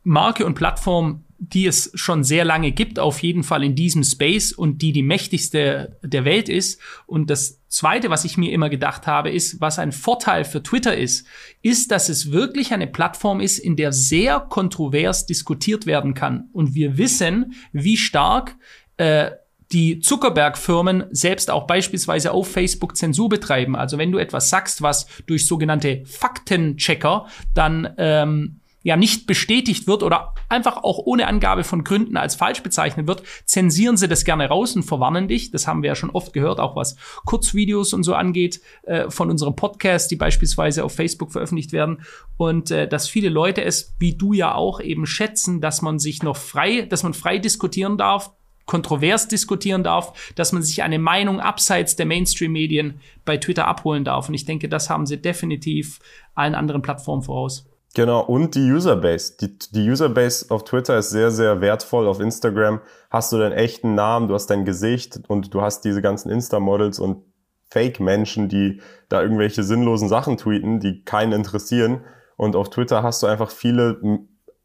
Marke 0.03 0.45
und 0.45 0.55
Plattform, 0.55 1.23
die 1.37 1.65
es 1.65 1.91
schon 1.93 2.23
sehr 2.23 2.45
lange 2.45 2.71
gibt, 2.71 2.99
auf 2.99 3.21
jeden 3.21 3.43
Fall 3.43 3.63
in 3.63 3.75
diesem 3.75 4.03
Space 4.03 4.53
und 4.53 4.81
die 4.81 4.93
die 4.93 5.03
mächtigste 5.03 5.97
der 6.01 6.23
Welt 6.23 6.47
ist. 6.47 6.79
Und 7.05 7.29
das 7.29 7.59
Zweite, 7.73 8.11
was 8.11 8.23
ich 8.23 8.37
mir 8.37 8.51
immer 8.51 8.69
gedacht 8.69 9.07
habe, 9.07 9.31
ist, 9.31 9.59
was 9.59 9.79
ein 9.79 9.91
Vorteil 9.91 10.45
für 10.45 10.61
Twitter 10.61 10.95
ist, 10.95 11.25
ist, 11.63 11.89
dass 11.89 12.07
es 12.07 12.31
wirklich 12.31 12.71
eine 12.71 12.85
Plattform 12.85 13.39
ist, 13.39 13.57
in 13.57 13.75
der 13.75 13.91
sehr 13.91 14.41
kontrovers 14.41 15.25
diskutiert 15.25 15.87
werden 15.87 16.13
kann. 16.13 16.49
Und 16.53 16.75
wir 16.75 16.99
wissen, 16.99 17.55
wie 17.71 17.97
stark 17.97 18.55
äh, 18.97 19.31
die 19.71 20.01
Zuckerberg-Firmen 20.01 21.05
selbst 21.09 21.49
auch 21.49 21.65
beispielsweise 21.65 22.31
auf 22.31 22.47
Facebook 22.47 22.95
Zensur 22.95 23.27
betreiben. 23.27 23.75
Also 23.75 23.97
wenn 23.97 24.11
du 24.11 24.19
etwas 24.19 24.51
sagst, 24.51 24.83
was 24.83 25.07
durch 25.25 25.47
sogenannte 25.47 26.03
Faktenchecker 26.05 27.25
dann 27.55 27.91
ähm, 27.97 28.59
ja 28.83 28.97
nicht 28.97 29.25
bestätigt 29.25 29.87
wird 29.87 30.03
oder 30.03 30.35
einfach 30.49 30.83
auch 30.83 30.99
ohne 30.99 31.27
Angabe 31.27 31.63
von 31.63 31.83
Gründen 31.83 32.17
als 32.17 32.35
falsch 32.35 32.61
bezeichnet 32.61 33.07
wird, 33.07 33.23
zensieren 33.45 33.97
sie 33.97 34.07
das 34.07 34.25
gerne 34.25 34.47
raus 34.47 34.75
und 34.75 34.83
verwarnen 34.83 35.27
dich. 35.27 35.51
Das 35.51 35.67
haben 35.67 35.81
wir 35.81 35.87
ja 35.87 35.95
schon 35.95 36.09
oft 36.09 36.33
gehört, 36.33 36.59
auch 36.59 36.75
was 36.75 36.97
Kurzvideos 37.25 37.93
und 37.93 38.03
so 38.03 38.13
angeht 38.13 38.61
äh, 38.83 39.09
von 39.09 39.29
unserem 39.29 39.55
Podcast, 39.55 40.11
die 40.11 40.17
beispielsweise 40.17 40.83
auf 40.83 40.93
Facebook 40.93 41.31
veröffentlicht 41.31 41.71
werden. 41.71 42.03
Und 42.37 42.71
äh, 42.71 42.87
dass 42.87 43.07
viele 43.07 43.29
Leute 43.29 43.63
es, 43.63 43.95
wie 43.99 44.15
du 44.15 44.33
ja 44.33 44.53
auch, 44.53 44.81
eben 44.81 45.05
schätzen, 45.05 45.61
dass 45.61 45.81
man 45.81 45.97
sich 45.97 46.21
noch 46.21 46.37
frei, 46.37 46.81
dass 46.81 47.03
man 47.03 47.13
frei 47.13 47.39
diskutieren 47.39 47.97
darf, 47.97 48.31
kontrovers 48.65 49.27
diskutieren 49.27 49.83
darf, 49.83 50.31
dass 50.35 50.51
man 50.51 50.61
sich 50.61 50.83
eine 50.83 50.99
Meinung 50.99 51.39
abseits 51.39 51.95
der 51.95 52.05
Mainstream-Medien 52.05 52.99
bei 53.25 53.37
Twitter 53.37 53.67
abholen 53.67 54.03
darf. 54.05 54.27
Und 54.27 54.35
ich 54.35 54.45
denke, 54.45 54.69
das 54.69 54.89
haben 54.89 55.05
sie 55.05 55.17
definitiv 55.17 55.99
allen 56.33 56.55
anderen 56.55 56.81
Plattformen 56.81 57.23
voraus. 57.23 57.65
Genau, 57.95 58.21
und 58.21 58.55
die 58.55 58.71
Userbase. 58.71 59.37
Die, 59.39 59.57
die 59.57 59.89
Userbase 59.89 60.47
auf 60.49 60.63
Twitter 60.63 60.97
ist 60.97 61.11
sehr, 61.11 61.29
sehr 61.29 61.61
wertvoll. 61.61 62.07
Auf 62.07 62.19
Instagram 62.19 62.81
hast 63.11 63.31
du 63.31 63.37
deinen 63.37 63.51
echten 63.51 63.93
Namen, 63.93 64.27
du 64.27 64.33
hast 64.33 64.47
dein 64.47 64.65
Gesicht 64.65 65.21
und 65.27 65.53
du 65.53 65.61
hast 65.61 65.81
diese 65.81 66.01
ganzen 66.01 66.31
Insta-Models 66.31 66.97
und 66.99 67.23
Fake-Menschen, 67.69 68.49
die 68.49 68.81
da 69.09 69.21
irgendwelche 69.21 69.63
sinnlosen 69.63 70.07
Sachen 70.07 70.37
tweeten, 70.37 70.79
die 70.79 71.03
keinen 71.03 71.33
interessieren. 71.33 72.01
Und 72.35 72.55
auf 72.55 72.71
Twitter 72.71 73.03
hast 73.03 73.21
du 73.21 73.27
einfach 73.27 73.51
viele, 73.51 73.99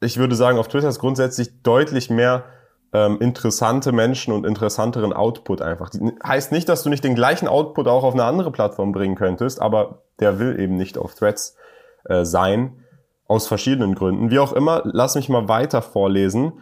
ich 0.00 0.16
würde 0.16 0.34
sagen, 0.34 0.58
auf 0.58 0.68
Twitter 0.68 0.88
ist 0.88 0.98
grundsätzlich 0.98 1.62
deutlich 1.62 2.08
mehr 2.08 2.44
ähm, 2.94 3.18
interessante 3.20 3.92
Menschen 3.92 4.32
und 4.32 4.46
interessanteren 4.46 5.12
Output 5.12 5.60
einfach. 5.60 5.90
Die, 5.90 6.00
heißt 6.24 6.50
nicht, 6.52 6.68
dass 6.68 6.82
du 6.82 6.88
nicht 6.88 7.04
den 7.04 7.14
gleichen 7.14 7.46
Output 7.46 7.88
auch 7.88 8.04
auf 8.04 8.14
eine 8.14 8.24
andere 8.24 8.52
Plattform 8.52 8.92
bringen 8.92 9.16
könntest, 9.16 9.60
aber 9.60 10.02
der 10.18 10.38
will 10.38 10.58
eben 10.58 10.76
nicht 10.76 10.96
auf 10.96 11.14
Threads 11.14 11.56
äh, 12.06 12.24
sein. 12.24 12.84
Aus 13.28 13.46
verschiedenen 13.46 13.94
Gründen. 13.94 14.30
Wie 14.30 14.38
auch 14.38 14.52
immer, 14.52 14.82
lass 14.84 15.14
mich 15.14 15.28
mal 15.28 15.48
weiter 15.48 15.82
vorlesen, 15.82 16.54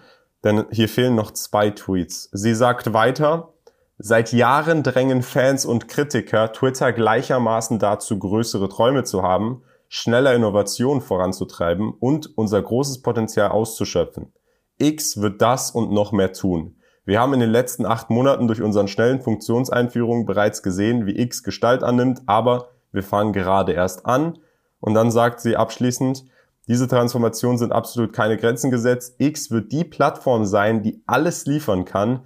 denn 0.44 0.66
hier 0.70 0.88
fehlen 0.88 1.14
noch 1.14 1.30
zwei 1.30 1.70
Tweets. 1.70 2.28
Sie 2.32 2.54
sagt 2.54 2.92
weiter, 2.92 3.54
seit 3.99 4.32
Jahren 4.32 4.82
drängen 4.82 5.23
Fans 5.23 5.64
und 5.64 5.88
Kritiker 5.88 6.52
Twitter 6.52 6.92
gleichermaßen 6.92 7.78
dazu, 7.78 8.18
größere 8.18 8.68
Träume 8.68 9.04
zu 9.04 9.23
haben, 9.23 9.62
schneller 9.88 10.35
Innovationen 10.35 11.00
voranzutreiben 11.00 11.94
und 11.99 12.37
unser 12.37 12.61
großes 12.61 13.00
Potenzial 13.00 13.50
auszuschöpfen. 13.50 14.32
X 14.78 15.20
wird 15.20 15.40
das 15.40 15.70
und 15.70 15.92
noch 15.92 16.12
mehr 16.12 16.32
tun. 16.32 16.76
Wir 17.04 17.20
haben 17.20 17.32
in 17.35 17.40
den 17.40 17.50
letzten 17.50 17.87
acht 17.87 18.11
Monaten 18.11 18.49
durch 18.49 18.61
unseren 18.61 18.88
schnellen 18.88 19.20
Funktionseinführungen 19.20 20.26
bereits 20.26 20.64
gesehen, 20.64 21.06
wie 21.06 21.16
X 21.16 21.44
Gestalt 21.44 21.85
annimmt, 21.85 22.23
aber 22.26 22.70
wir 22.90 23.04
fangen 23.04 23.32
gerade 23.32 23.73
erst 23.73 24.04
an. 24.04 24.38
Und 24.80 24.94
dann 24.94 25.12
sagt 25.12 25.40
sie 25.40 25.56
abschließend, 25.56 26.25
diese 26.68 26.88
Transformationen 26.88 27.58
sind 27.58 27.73
absolut 27.73 28.12
keine 28.12 28.37
Grenzen 28.37 28.70
gesetzt. 28.70 29.16
X 29.18 29.50
wird 29.50 29.70
die 29.73 29.85
Plattform 29.85 30.44
sein, 30.44 30.82
die 30.82 31.02
alles 31.06 31.46
liefern 31.46 31.85
kann. 31.85 32.20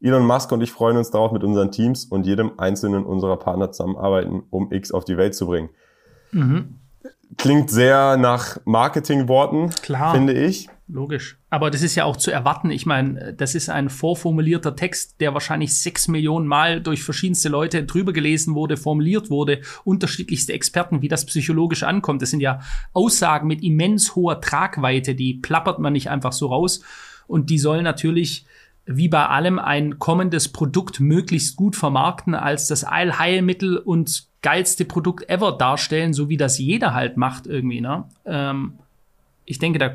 Elon 0.00 0.26
Musk 0.26 0.50
und 0.52 0.60
ich 0.60 0.72
freuen 0.72 0.96
uns 0.96 1.10
darauf, 1.10 1.32
mit 1.32 1.44
unseren 1.44 1.70
Teams 1.70 2.04
und 2.04 2.26
jedem 2.26 2.58
einzelnen 2.58 3.06
unserer 3.06 3.38
Partner 3.38 3.70
zusammenarbeiten, 3.70 4.42
um 4.50 4.72
X 4.72 4.92
auf 4.92 5.04
die 5.04 5.16
Welt 5.16 5.34
zu 5.34 5.46
bringen. 5.46 5.70
Mhm. 6.32 6.80
Klingt 7.38 7.70
sehr 7.70 8.16
nach 8.16 8.58
Marketingworten, 8.64 9.70
finde 10.12 10.34
ich. 10.34 10.68
Logisch. 10.86 11.38
Aber 11.48 11.70
das 11.70 11.80
ist 11.80 11.94
ja 11.94 12.04
auch 12.04 12.16
zu 12.18 12.30
erwarten. 12.30 12.70
Ich 12.70 12.84
meine, 12.84 13.32
das 13.32 13.54
ist 13.54 13.70
ein 13.70 13.88
vorformulierter 13.88 14.76
Text, 14.76 15.18
der 15.20 15.32
wahrscheinlich 15.32 15.78
sechs 15.78 16.08
Millionen 16.08 16.46
Mal 16.46 16.82
durch 16.82 17.02
verschiedenste 17.02 17.48
Leute 17.48 17.84
drüber 17.84 18.12
gelesen 18.12 18.54
wurde, 18.54 18.76
formuliert 18.76 19.30
wurde, 19.30 19.62
unterschiedlichste 19.84 20.52
Experten, 20.52 21.00
wie 21.00 21.08
das 21.08 21.24
psychologisch 21.24 21.84
ankommt. 21.84 22.20
Das 22.20 22.30
sind 22.30 22.40
ja 22.40 22.60
Aussagen 22.92 23.48
mit 23.48 23.62
immens 23.62 24.14
hoher 24.14 24.42
Tragweite, 24.42 25.14
die 25.14 25.34
plappert 25.34 25.78
man 25.78 25.94
nicht 25.94 26.10
einfach 26.10 26.32
so 26.32 26.48
raus. 26.48 26.82
Und 27.26 27.48
die 27.48 27.58
sollen 27.58 27.84
natürlich 27.84 28.44
wie 28.86 29.08
bei 29.08 29.26
allem 29.26 29.58
ein 29.58 29.98
kommendes 29.98 30.48
Produkt 30.48 31.00
möglichst 31.00 31.56
gut 31.56 31.76
vermarkten 31.76 32.34
als 32.34 32.68
das 32.68 32.84
Allheilmittel 32.84 33.78
und 33.78 34.26
geilste 34.42 34.84
Produkt 34.84 35.30
ever 35.30 35.52
darstellen, 35.52 36.12
so 36.12 36.28
wie 36.28 36.36
das 36.36 36.58
jeder 36.58 36.92
halt 36.92 37.16
macht 37.16 37.46
irgendwie. 37.46 37.80
Ne? 37.80 38.04
Ähm, 38.26 38.74
ich 39.46 39.58
denke, 39.58 39.78
da 39.78 39.94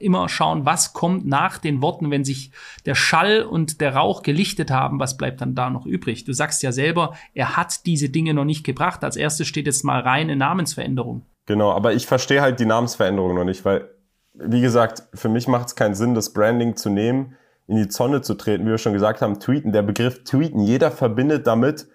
immer 0.00 0.28
schauen, 0.28 0.66
was 0.66 0.92
kommt 0.92 1.26
nach 1.26 1.58
den 1.58 1.82
Worten, 1.82 2.10
wenn 2.10 2.24
sich 2.24 2.52
der 2.86 2.94
Schall 2.94 3.42
und 3.42 3.80
der 3.80 3.94
Rauch 3.94 4.22
gelichtet 4.22 4.70
haben, 4.70 4.98
was 5.00 5.16
bleibt 5.16 5.40
dann 5.40 5.54
da 5.54 5.70
noch 5.70 5.86
übrig? 5.86 6.24
Du 6.24 6.32
sagst 6.32 6.62
ja 6.62 6.72
selber, 6.72 7.14
er 7.34 7.56
hat 7.56 7.86
diese 7.86 8.08
Dinge 8.08 8.34
noch 8.34 8.44
nicht 8.44 8.64
gebracht. 8.64 9.04
Als 9.04 9.16
erstes 9.16 9.46
steht 9.46 9.66
jetzt 9.66 9.84
mal 9.84 10.00
reine 10.00 10.36
Namensveränderung. 10.36 11.22
Genau, 11.46 11.72
aber 11.72 11.94
ich 11.94 12.06
verstehe 12.06 12.42
halt 12.42 12.60
die 12.60 12.66
Namensveränderung 12.66 13.34
noch 13.34 13.44
nicht, 13.44 13.64
weil, 13.64 13.88
wie 14.34 14.60
gesagt, 14.60 15.02
für 15.14 15.28
mich 15.28 15.48
macht 15.48 15.68
es 15.68 15.76
keinen 15.76 15.94
Sinn, 15.94 16.14
das 16.14 16.32
Branding 16.32 16.76
zu 16.76 16.90
nehmen, 16.90 17.36
in 17.66 17.76
die 17.76 17.88
Zonne 17.88 18.22
zu 18.22 18.34
treten, 18.34 18.66
wie 18.66 18.70
wir 18.70 18.78
schon 18.78 18.92
gesagt 18.92 19.22
haben, 19.22 19.40
tweeten. 19.40 19.72
Der 19.72 19.82
Begriff 19.82 20.24
tweeten, 20.24 20.60
jeder 20.60 20.90
verbindet 20.90 21.46
damit 21.46 21.88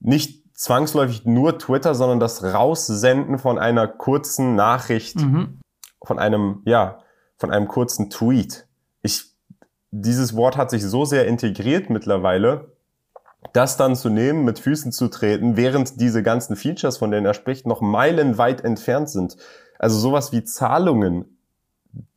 nicht 0.00 0.42
zwangsläufig 0.54 1.24
nur 1.24 1.58
Twitter, 1.58 1.94
sondern 1.94 2.20
das 2.20 2.42
Raussenden 2.42 3.38
von 3.38 3.58
einer 3.58 3.88
kurzen 3.88 4.54
Nachricht, 4.54 5.16
mhm. 5.16 5.60
von 6.04 6.18
einem, 6.18 6.62
ja, 6.64 6.98
von 7.42 7.50
einem 7.50 7.66
kurzen 7.66 8.08
Tweet. 8.08 8.68
Ich, 9.02 9.24
dieses 9.90 10.36
Wort 10.36 10.56
hat 10.56 10.70
sich 10.70 10.84
so 10.84 11.04
sehr 11.04 11.26
integriert 11.26 11.90
mittlerweile, 11.90 12.68
das 13.52 13.76
dann 13.76 13.96
zu 13.96 14.10
nehmen, 14.10 14.44
mit 14.44 14.60
Füßen 14.60 14.92
zu 14.92 15.08
treten, 15.08 15.56
während 15.56 16.00
diese 16.00 16.22
ganzen 16.22 16.54
Features, 16.54 16.98
von 16.98 17.10
denen 17.10 17.26
er 17.26 17.34
spricht, 17.34 17.66
noch 17.66 17.80
meilenweit 17.80 18.62
entfernt 18.62 19.10
sind. 19.10 19.36
Also 19.80 19.98
sowas 19.98 20.30
wie 20.30 20.44
Zahlungen, 20.44 21.36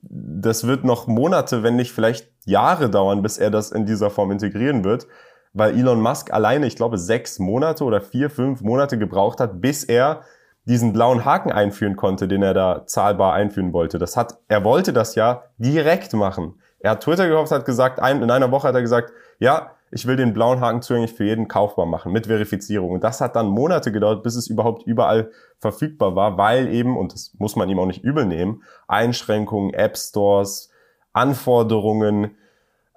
das 0.03 0.67
wird 0.67 0.84
noch 0.84 1.08
Monate, 1.08 1.63
wenn 1.63 1.75
nicht 1.75 1.91
vielleicht 1.91 2.29
Jahre 2.46 2.91
dauern, 2.91 3.24
bis 3.24 3.39
er 3.39 3.50
das 3.50 3.72
in 3.72 3.88
dieser 3.88 4.12
Form 4.12 4.29
integrieren 4.29 4.84
wird, 4.84 5.08
weil 5.53 5.75
Elon 5.75 6.01
Musk 6.01 6.32
alleine, 6.32 6.67
ich 6.67 6.75
glaube, 6.75 7.00
sechs 7.00 7.39
Monate 7.39 7.84
oder 7.84 8.00
vier, 8.00 8.29
fünf 8.29 8.62
Monate 8.62 9.00
gebraucht 9.00 9.39
hat, 9.39 9.60
bis 9.60 9.84
er 9.84 10.22
diesen 10.66 10.94
blauen 10.94 11.26
Haken 11.26 11.52
einführen 11.52 11.96
konnte, 11.96 12.28
den 12.28 12.42
er 12.42 12.54
da 12.54 12.86
zahlbar 12.86 13.34
einführen 13.34 13.74
wollte. 13.74 14.00
Das 14.00 14.18
hat, 14.18 14.40
er 14.48 14.64
wollte 14.64 14.94
das 14.94 15.16
ja 15.16 15.44
direkt 15.58 16.14
machen. 16.14 16.56
Er 16.80 16.92
hat 16.92 17.04
Twitter 17.04 17.28
gekauft, 17.28 17.52
hat 17.52 17.66
gesagt, 17.66 18.00
ein, 18.00 18.22
in 18.22 18.32
einer 18.32 18.52
Woche 18.52 18.68
hat 18.68 18.76
er 18.76 18.82
gesagt, 18.82 19.12
ja, 19.40 19.72
ich 19.92 20.08
will 20.08 20.16
den 20.16 20.34
blauen 20.34 20.60
Haken 20.62 20.82
zugänglich 20.82 21.14
für 21.14 21.24
jeden 21.24 21.48
kaufbar 21.48 21.86
machen 21.86 22.12
mit 22.12 22.28
Verifizierung. 22.28 22.92
Und 22.92 23.04
das 23.04 23.22
hat 23.22 23.36
dann 23.36 23.48
Monate 23.48 23.92
gedauert, 23.92 24.24
bis 24.24 24.36
es 24.36 24.48
überhaupt 24.48 24.84
überall 24.84 25.32
verfügbar 25.60 26.16
war, 26.16 26.38
weil 26.38 26.68
eben, 26.68 26.98
und 26.98 27.14
das 27.14 27.34
muss 27.38 27.56
man 27.56 27.70
ihm 27.70 27.80
auch 27.80 27.86
nicht 27.86 28.04
übel 28.04 28.26
nehmen, 28.26 28.64
Einschränkungen, 28.88 29.74
App 29.74 29.98
Stores, 29.98 30.70
Anforderungen, 31.14 32.36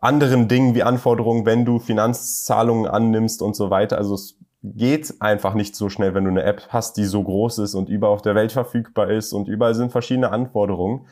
anderen 0.01 0.49
Dingen 0.49 0.75
wie 0.75 0.83
Anforderungen, 0.83 1.47
wenn 1.47 1.65
du 1.65 1.79
Finanzzahlungen 1.79 2.87
annimmst 2.87 3.43
und 3.43 3.55
so 3.55 3.71
weiter. 3.71 3.99
Also 3.99 4.15
es 4.15 4.39
geht 4.63 5.15
einfach 5.21 5.55
nicht 5.55 5.77
so 5.77 5.89
schnell, 5.89 6.15
wenn 6.15 6.25
du 6.25 6.31
eine 6.31 6.43
App 6.43 6.69
hast, 6.71 6.97
die 6.97 7.05
so 7.05 7.23
groß 7.23 7.59
ist 7.59 7.75
und 7.75 7.89
überall 7.89 8.15
auf 8.15 8.23
der 8.23 8.35
Welt 8.35 8.53
verfügbar 8.53 9.11
ist 9.11 9.33
und 9.33 9.49
überall 9.49 9.75
sind 9.75 9.93
verschiedene 9.93 10.31
Anforderungen. 10.31 11.07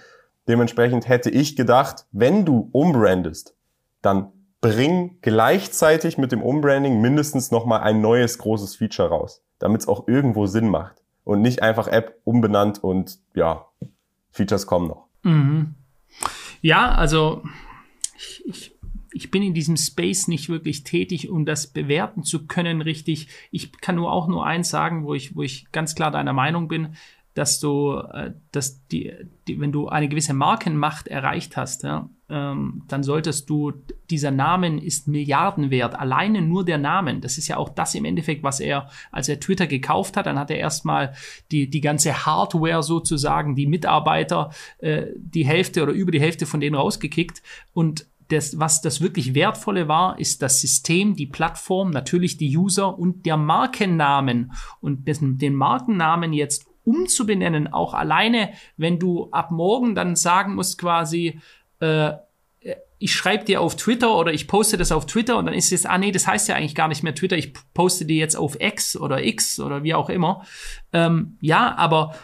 Dementsprechend 0.49 1.09
hätte 1.09 1.31
ich 1.31 1.57
gedacht, 1.57 2.07
wenn 2.13 2.45
du 2.45 2.69
umbrandest, 2.73 3.55
dann 4.03 4.33
bring 4.61 5.19
gleichzeitig 5.23 6.19
mit 6.19 6.33
dem 6.33 6.43
Umbranding 6.43 7.01
mindestens 7.01 7.51
nochmal 7.51 7.81
ein 7.81 8.01
neues 8.01 8.39
großes 8.39 8.77
Feature 8.77 9.09
raus, 9.09 9.43
damit 9.59 9.83
es 9.83 9.89
auch 9.89 10.09
irgendwo 10.09 10.47
Sinn 10.47 10.69
macht 10.69 11.03
und 11.25 11.41
nicht 11.41 11.63
einfach 11.63 11.89
App 11.89 12.21
umbenannt 12.25 12.83
und 12.83 13.19
ja, 13.35 13.67
Features 14.31 14.67
kommen 14.67 14.89
noch. 14.89 15.07
Mhm. 15.23 15.75
Ja, 16.63 16.95
also 16.95 17.43
ich, 18.17 18.45
ich 18.47 18.76
ich 19.17 19.31
bin 19.31 19.43
in 19.43 19.55
diesem 19.55 19.79
Space 19.79 20.29
nicht 20.29 20.51
wirklich 20.51 20.85
tätig, 20.85 21.31
um 21.31 21.47
das 21.47 21.69
bewerten 21.69 22.23
zu 22.23 22.47
können, 22.47 22.83
richtig. 22.83 23.29
Ich 23.51 23.73
kann 23.81 23.97
nur 23.97 24.13
auch 24.13 24.29
nur 24.29 24.45
eins 24.45 24.69
sagen, 24.69 25.07
wo 25.07 25.15
ich, 25.15 25.35
wo 25.35 25.43
ich 25.43 25.73
ganz 25.73 25.95
klar 25.95 26.11
deiner 26.11 26.35
Meinung 26.35 26.69
bin, 26.69 26.97
dass 27.33 27.59
du, 27.59 27.95
äh, 28.13 28.33
dass 28.53 28.87
die, 28.89 29.15
die, 29.49 29.59
wenn 29.59 29.73
du 29.73 29.89
eine 29.89 30.09
gewisse 30.09 30.35
Markenmacht 30.35 31.09
erreicht 31.09 31.57
hast, 31.57 31.83
ja, 31.83 32.11
ähm, 32.29 32.83
dann 32.89 33.03
solltest 33.03 33.49
du, 33.49 33.73
dieser 34.11 34.31
Namen 34.31 34.79
ist 34.79 35.09
Milliarden 35.09 35.71
wert. 35.71 35.95
Alleine 35.95 36.43
nur 36.43 36.65
der 36.65 36.79
Namen. 36.79 37.23
Das 37.23 37.39
ist 37.39 37.49
ja 37.49 37.57
auch 37.57 37.71
das 37.71 37.95
im 37.95 38.05
Endeffekt, 38.05 38.43
was 38.43 38.61
er, 38.61 38.91
als 39.13 39.31
er 39.31 39.41
Twitter 39.41 39.67
gekauft 39.67 40.19
hat, 40.19 40.27
dann 40.27 40.39
hat 40.39 40.51
er 40.51 40.59
erstmal 40.59 41.15
die, 41.51 41.71
die 41.71 41.81
ganze 41.81 42.27
Hardware 42.27 42.83
sozusagen, 42.83 43.55
die 43.55 43.67
Mitarbeiter, 43.67 44.51
äh, 44.79 45.07
die 45.17 45.47
Hälfte 45.47 45.83
oder 45.83 45.93
über 45.93 46.11
die 46.11 46.21
Hälfte 46.21 46.45
von 46.45 46.61
denen 46.61 46.77
rausgekickt 46.77 47.43
und 47.73 48.07
das, 48.29 48.59
was 48.59 48.81
das 48.81 49.01
wirklich 49.01 49.35
Wertvolle 49.35 49.89
war, 49.89 50.19
ist 50.19 50.43
das 50.43 50.61
System, 50.61 51.15
die 51.15 51.27
Plattform, 51.27 51.91
natürlich 51.91 52.37
die 52.37 52.57
User 52.57 52.99
und 52.99 53.27
der 53.27 53.37
Markennamen. 53.37 54.53
Und 54.81 55.07
den 55.07 55.55
Markennamen 55.55 56.33
jetzt 56.33 56.67
umzubenennen, 56.85 57.73
auch 57.73 57.95
alleine, 57.95 58.51
wenn 58.77 58.99
du 58.99 59.29
ab 59.31 59.51
morgen 59.51 59.95
dann 59.95 60.17
sagen 60.17 60.55
musst 60.55 60.79
quasi, 60.79 61.41
äh, 61.81 62.13
ich 62.99 63.13
schreibe 63.13 63.45
dir 63.45 63.61
auf 63.61 63.77
Twitter 63.77 64.17
oder 64.17 64.33
ich 64.33 64.49
poste 64.49 64.77
das 64.77 64.91
auf 64.91 65.07
Twitter 65.07 65.37
und 65.37 65.47
dann 65.47 65.55
ist 65.55 65.73
es, 65.73 65.85
ah 65.85 65.99
nee, 65.99 66.13
das 66.13 66.27
heißt 66.27 66.49
ja 66.49 66.55
eigentlich 66.55 66.75
gar 66.75 66.89
nicht 66.89 67.03
mehr 67.03 67.15
Twitter, 67.15 67.37
ich 67.37 67.53
poste 67.75 68.07
dir 68.07 68.17
jetzt 68.17 68.37
auf 68.37 68.59
X 68.59 68.97
oder 68.97 69.23
X 69.23 69.61
oder 69.61 69.83
wie 69.83 69.95
auch 69.95 70.09
immer. 70.09 70.45
Ähm, 70.93 71.37
ja, 71.41 71.75
aber 71.77 72.15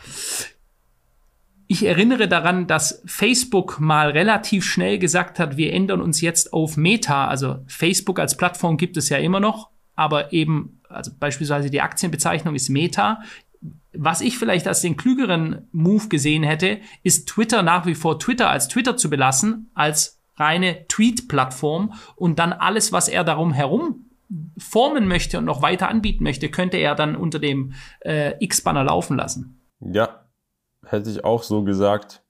ich 1.73 1.87
erinnere 1.87 2.29
daran, 2.29 2.67
dass 2.67 3.03
Facebook 3.07 3.81
mal 3.81 4.11
relativ 4.11 4.63
schnell 4.63 4.99
gesagt 4.99 5.39
hat, 5.39 5.57
wir 5.57 5.73
ändern 5.73 6.03
uns 6.03 6.21
jetzt 6.21 6.53
auf 6.53 6.77
Meta. 6.77 7.29
Also 7.29 7.61
Facebook 7.67 8.19
als 8.19 8.37
Plattform 8.37 8.77
gibt 8.77 8.99
es 8.99 9.09
ja 9.09 9.17
immer 9.17 9.41
noch, 9.41 9.71
aber 9.95 10.35
eben, 10.35 10.83
also 10.91 11.11
beispielsweise 11.19 11.71
die 11.71 11.81
Aktienbezeichnung 11.81 12.55
ist 12.55 12.69
Meta. 12.69 13.23
Was 13.95 14.21
ich 14.21 14.37
vielleicht 14.37 14.69
als 14.69 14.83
den 14.83 14.99
klügeren 14.99 15.67
Move 15.73 16.09
gesehen 16.09 16.43
hätte, 16.43 16.79
ist 17.05 17.27
Twitter 17.27 17.63
nach 17.63 17.87
wie 17.87 17.95
vor 17.95 18.19
Twitter 18.19 18.51
als 18.51 18.69
Twitter 18.69 18.99
zu 18.99 19.09
belassen, 19.09 19.71
als 19.73 20.21
reine 20.37 20.87
Tweet-Plattform 20.89 21.95
und 22.17 22.39
dann 22.39 22.53
alles, 22.53 22.93
was 22.93 23.09
er 23.09 23.25
darum 23.25 23.55
herum 23.55 24.11
formen 24.59 25.09
möchte 25.09 25.39
und 25.39 25.47
noch 25.47 25.63
weiter 25.63 25.89
anbieten 25.89 26.23
möchte, 26.23 26.51
könnte 26.51 26.77
er 26.77 26.95
dann 26.95 27.17
unter 27.17 27.39
dem 27.39 27.73
äh, 28.01 28.35
X-Banner 28.45 28.85
laufen 28.85 29.17
lassen. 29.17 29.59
Ja, 29.81 30.23
hätte 30.87 31.11
ich 31.11 31.25
auch 31.25 31.43
so 31.43 31.65
gesagt, 31.65 32.23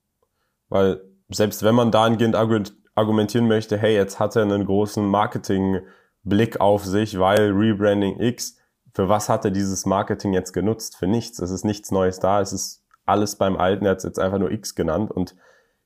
weil 0.69 1.03
selbst 1.29 1.63
wenn 1.63 1.75
man 1.75 1.91
dahingehend 1.91 2.37
argumentieren 2.95 3.49
möchte, 3.49 3.79
hey, 3.79 3.95
jetzt 3.95 4.19
hat 4.19 4.37
er 4.37 4.43
einen 4.43 4.67
großen 4.67 5.07
Marketing-Blick 5.07 6.61
auf 6.61 6.85
sich, 6.85 7.19
weil 7.19 7.51
Rebranding 7.53 8.21
X, 8.21 8.59
für 8.95 9.09
was 9.09 9.29
hat 9.29 9.45
er 9.45 9.51
dieses 9.51 9.87
Marketing 9.87 10.35
jetzt 10.35 10.53
genutzt? 10.53 10.97
Für 10.97 11.07
nichts. 11.07 11.39
Es 11.39 11.51
ist 11.51 11.65
nichts 11.65 11.91
Neues 11.91 12.21
da. 12.21 12.41
Es 12.41 12.53
ist 12.53 12.85
alles 13.07 13.37
beim 13.37 13.57
Alten. 13.57 13.87
Er 13.87 13.93
hat 13.93 13.99
es 13.99 14.05
jetzt 14.05 14.19
einfach 14.19 14.39
nur 14.39 14.51
X 14.51 14.75
genannt. 14.75 15.11
Und 15.11 15.35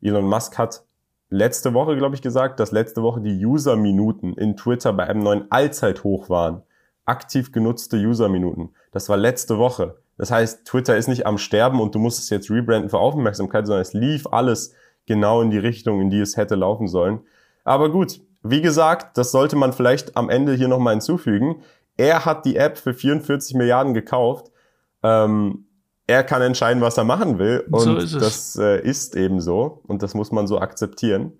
Elon 0.00 0.26
Musk 0.26 0.58
hat 0.58 0.84
letzte 1.30 1.72
Woche, 1.72 1.96
glaube 1.96 2.16
ich, 2.16 2.22
gesagt, 2.22 2.58
dass 2.58 2.72
letzte 2.72 3.02
Woche 3.02 3.20
die 3.20 3.44
User-Minuten 3.44 4.34
in 4.34 4.56
Twitter 4.56 4.92
bei 4.92 5.04
einem 5.04 5.20
neuen 5.20 5.50
Allzeithoch 5.50 6.28
waren. 6.28 6.62
Aktiv 7.04 7.52
genutzte 7.52 7.96
User-Minuten. 7.96 8.74
Das 8.90 9.08
war 9.08 9.16
letzte 9.16 9.58
Woche. 9.58 9.98
Das 10.18 10.30
heißt, 10.30 10.66
Twitter 10.66 10.96
ist 10.96 11.08
nicht 11.08 11.26
am 11.26 11.38
Sterben 11.38 11.80
und 11.80 11.94
du 11.94 11.98
musst 11.98 12.18
es 12.18 12.30
jetzt 12.30 12.50
rebranden 12.50 12.90
für 12.90 12.98
Aufmerksamkeit, 12.98 13.66
sondern 13.66 13.82
es 13.82 13.92
lief 13.92 14.26
alles 14.26 14.74
genau 15.06 15.42
in 15.42 15.50
die 15.50 15.58
Richtung, 15.58 16.00
in 16.00 16.10
die 16.10 16.20
es 16.20 16.36
hätte 16.36 16.54
laufen 16.54 16.88
sollen. 16.88 17.20
Aber 17.64 17.90
gut, 17.90 18.20
wie 18.42 18.62
gesagt, 18.62 19.18
das 19.18 19.30
sollte 19.30 19.56
man 19.56 19.72
vielleicht 19.72 20.16
am 20.16 20.30
Ende 20.30 20.54
hier 20.54 20.68
nochmal 20.68 20.94
hinzufügen. 20.94 21.62
Er 21.96 22.24
hat 22.24 22.44
die 22.44 22.56
App 22.56 22.78
für 22.78 22.94
44 22.94 23.56
Milliarden 23.56 23.94
gekauft. 23.94 24.50
Ähm, 25.02 25.66
er 26.06 26.22
kann 26.22 26.42
entscheiden, 26.42 26.82
was 26.82 26.96
er 26.96 27.04
machen 27.04 27.38
will. 27.38 27.66
Und 27.70 27.80
so 27.80 27.96
ist 27.96 28.14
das 28.14 28.56
äh, 28.56 28.80
ist 28.80 29.16
eben 29.16 29.40
so. 29.40 29.82
Und 29.86 30.02
das 30.02 30.14
muss 30.14 30.30
man 30.30 30.46
so 30.46 30.60
akzeptieren. 30.60 31.32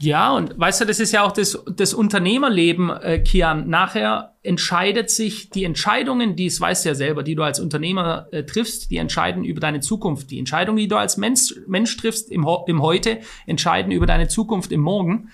Ja, 0.00 0.34
und 0.34 0.58
weißt 0.58 0.80
du, 0.80 0.84
das 0.86 0.98
ist 0.98 1.12
ja 1.12 1.22
auch 1.22 1.30
das, 1.30 1.62
das 1.76 1.94
Unternehmerleben, 1.94 2.90
äh, 2.90 3.20
Kian. 3.20 3.68
Nachher 3.68 4.34
entscheidet 4.42 5.08
sich 5.08 5.50
die 5.50 5.62
Entscheidungen, 5.62 6.34
die 6.34 6.46
es 6.46 6.60
weißt 6.60 6.84
du 6.84 6.88
ja 6.88 6.94
selber, 6.96 7.22
die 7.22 7.36
du 7.36 7.44
als 7.44 7.60
Unternehmer 7.60 8.26
äh, 8.32 8.42
triffst, 8.42 8.90
die 8.90 8.96
entscheiden 8.96 9.44
über 9.44 9.60
deine 9.60 9.80
Zukunft. 9.80 10.32
Die 10.32 10.38
Entscheidungen, 10.40 10.78
die 10.78 10.88
du 10.88 10.96
als 10.96 11.16
Mensch, 11.16 11.54
Mensch 11.68 11.96
triffst 11.96 12.32
im, 12.32 12.46
im 12.66 12.82
Heute, 12.82 13.20
entscheiden 13.46 13.92
über 13.92 14.06
deine 14.06 14.26
Zukunft 14.26 14.72
im 14.72 14.80
Morgen. 14.80 15.30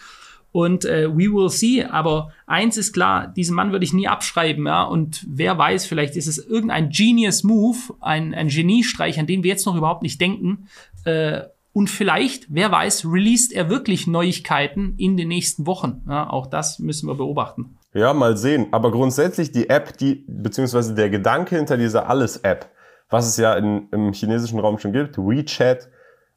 Und 0.52 0.84
äh, 0.84 1.08
we 1.08 1.32
will 1.32 1.48
see. 1.48 1.84
Aber 1.84 2.32
eins 2.46 2.76
ist 2.76 2.92
klar, 2.92 3.28
diesen 3.28 3.54
Mann 3.54 3.72
würde 3.72 3.84
ich 3.84 3.94
nie 3.94 4.08
abschreiben. 4.08 4.66
Ja? 4.66 4.82
Und 4.82 5.24
wer 5.26 5.56
weiß, 5.56 5.86
vielleicht 5.86 6.16
ist 6.16 6.26
es 6.26 6.38
irgendein 6.38 6.90
Genius 6.90 7.44
Move, 7.44 7.78
ein, 8.00 8.34
ein 8.34 8.48
Geniestreich, 8.48 9.18
an 9.18 9.26
den 9.26 9.42
wir 9.42 9.50
jetzt 9.50 9.64
noch 9.64 9.76
überhaupt 9.76 10.02
nicht 10.02 10.20
denken. 10.20 10.68
Äh, 11.04 11.42
und 11.72 11.88
vielleicht, 11.88 12.46
wer 12.48 12.72
weiß, 12.72 13.06
released 13.06 13.52
er 13.52 13.70
wirklich 13.70 14.06
Neuigkeiten 14.06 14.94
in 14.96 15.16
den 15.16 15.28
nächsten 15.28 15.66
Wochen. 15.66 16.02
Ja, 16.08 16.28
auch 16.28 16.46
das 16.46 16.78
müssen 16.80 17.08
wir 17.08 17.14
beobachten. 17.14 17.78
Ja, 17.94 18.12
mal 18.12 18.36
sehen. 18.36 18.68
Aber 18.72 18.90
grundsätzlich 18.90 19.52
die 19.52 19.68
App, 19.68 19.96
die, 19.98 20.24
beziehungsweise 20.26 20.94
der 20.94 21.10
Gedanke 21.10 21.56
hinter 21.56 21.76
dieser 21.76 22.08
Alles-App, 22.08 22.70
was 23.08 23.26
es 23.26 23.36
ja 23.36 23.54
in, 23.54 23.88
im 23.92 24.12
chinesischen 24.12 24.58
Raum 24.58 24.78
schon 24.78 24.92
gibt, 24.92 25.18
WeChat 25.18 25.88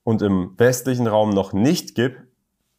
und 0.04 0.22
im 0.22 0.54
westlichen 0.58 1.08
Raum 1.08 1.32
noch 1.32 1.54
nicht 1.54 1.96
gibt. 1.96 2.18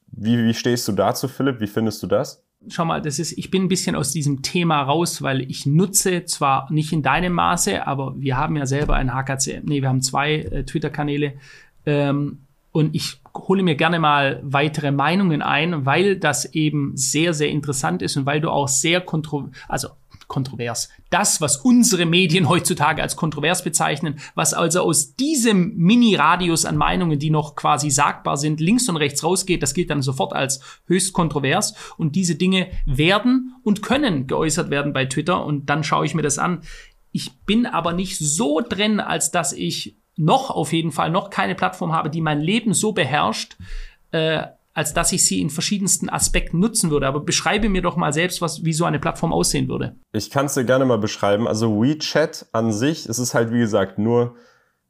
Wie, 0.07 0.39
wie 0.45 0.55
stehst 0.55 0.87
du 0.87 0.93
dazu, 0.93 1.27
Philipp? 1.27 1.61
Wie 1.61 1.67
findest 1.67 2.03
du 2.03 2.07
das? 2.07 2.45
Schau 2.69 2.85
mal, 2.85 3.03
das 3.03 3.19
ist, 3.19 3.37
ich 3.37 3.51
bin 3.51 3.65
ein 3.65 3.69
bisschen 3.69 3.95
aus 3.95 4.11
diesem 4.11 4.43
Thema 4.43 4.81
raus, 4.83 5.23
weil 5.23 5.43
ich 5.43 5.67
nutze 5.67 6.25
zwar 6.25 6.71
nicht 6.73 6.93
in 6.93 7.03
deinem 7.03 7.35
Maße, 7.35 7.87
aber 7.87 8.15
wir 8.17 8.39
haben 8.39 8.57
ja 8.57 8.65
selber 8.65 8.95
ein 8.95 9.13
HKC, 9.13 9.63
nee, 9.65 9.83
wir 9.83 9.89
haben 9.89 10.01
zwei 10.01 10.37
äh, 10.37 10.65
Twitter-Kanäle, 10.65 11.35
ähm, 11.87 12.47
und 12.73 12.95
ich 12.95 13.21
hole 13.37 13.63
mir 13.63 13.77
gerne 13.77 14.01
mal 14.01 14.41
weitere 14.43 14.91
Meinungen 14.91 15.43
ein, 15.43 15.87
weil 15.87 16.17
das 16.17 16.45
eben 16.55 16.97
sehr, 16.97 17.33
sehr 17.33 17.49
interessant 17.49 18.03
ist 18.03 18.17
und 18.17 18.27
weil 18.27 18.41
du 18.41 18.51
auch 18.51 18.69
sehr 18.69 19.01
kontro 19.01 19.51
also 19.69 19.89
kontrovers. 20.27 20.89
Das, 21.11 21.41
was 21.41 21.59
unsere 21.59 22.07
Medien 22.07 22.49
heutzutage 22.49 23.03
als 23.03 23.15
kontrovers 23.15 23.63
bezeichnen, 23.63 24.19
was 24.35 24.55
also 24.55 24.81
aus 24.81 25.15
diesem 25.15 25.77
Mini-Radius 25.77 26.65
an 26.65 26.77
Meinungen, 26.77 27.19
die 27.19 27.31
noch 27.31 27.55
quasi 27.55 27.91
sagbar 27.91 28.37
sind, 28.37 28.61
links 28.61 28.89
und 28.89 28.97
rechts 28.97 29.23
rausgeht, 29.23 29.63
das 29.63 29.75
gilt 29.75 29.91
dann 29.91 30.03
sofort 30.03 30.33
als 30.33 30.61
höchst 30.87 31.13
kontrovers. 31.13 31.75
Und 31.97 32.17
diese 32.17 32.35
Dinge 32.35 32.69
werden 32.87 33.55
und 33.63 33.83
können 33.83 34.27
geäußert 34.27 34.71
werden 34.71 34.93
bei 34.93 35.05
Twitter. 35.05 35.45
Und 35.45 35.67
dann 35.71 35.85
schaue 35.85 36.07
ich 36.07 36.15
mir 36.15 36.23
das 36.23 36.39
an. 36.39 36.63
Ich 37.13 37.39
bin 37.43 37.67
aber 37.67 37.93
nicht 37.93 38.19
so 38.19 38.61
drin, 38.61 38.99
als 38.99 39.31
dass 39.31 39.53
ich 39.53 39.99
noch 40.17 40.51
auf 40.51 40.73
jeden 40.73 40.93
Fall 40.93 41.11
noch 41.11 41.31
keine 41.31 41.55
Plattform 41.55 41.93
habe, 41.93 42.11
die 42.11 42.21
mein 42.21 42.41
Leben 42.41 42.75
so 42.75 42.93
beherrscht, 42.93 43.57
äh, 44.13 44.43
als 44.73 44.93
dass 44.93 45.13
ich 45.13 45.25
sie 45.25 45.41
in 45.41 45.51
verschiedensten 45.51 46.11
Aspekten 46.11 46.59
nutzen 46.59 46.91
würde. 46.91 47.07
Aber 47.07 47.21
beschreibe 47.21 47.69
mir 47.69 47.83
doch 47.83 47.97
mal 47.97 48.13
selbst, 48.13 48.43
was, 48.43 48.65
wie 48.65 48.73
so 48.73 48.85
eine 48.85 48.99
Plattform 48.99 49.33
aussehen 49.33 49.69
würde. 49.69 49.95
Ich 50.13 50.31
kann 50.31 50.47
es 50.47 50.55
dir 50.55 50.65
gerne 50.65 50.85
mal 50.85 50.99
beschreiben. 50.99 51.47
Also 51.47 51.81
WeChat 51.81 52.47
an 52.53 52.73
sich, 52.73 53.07
es 53.07 53.19
ist 53.19 53.35
halt 53.35 53.53
wie 53.53 53.59
gesagt 53.59 53.99
nur 53.99 54.35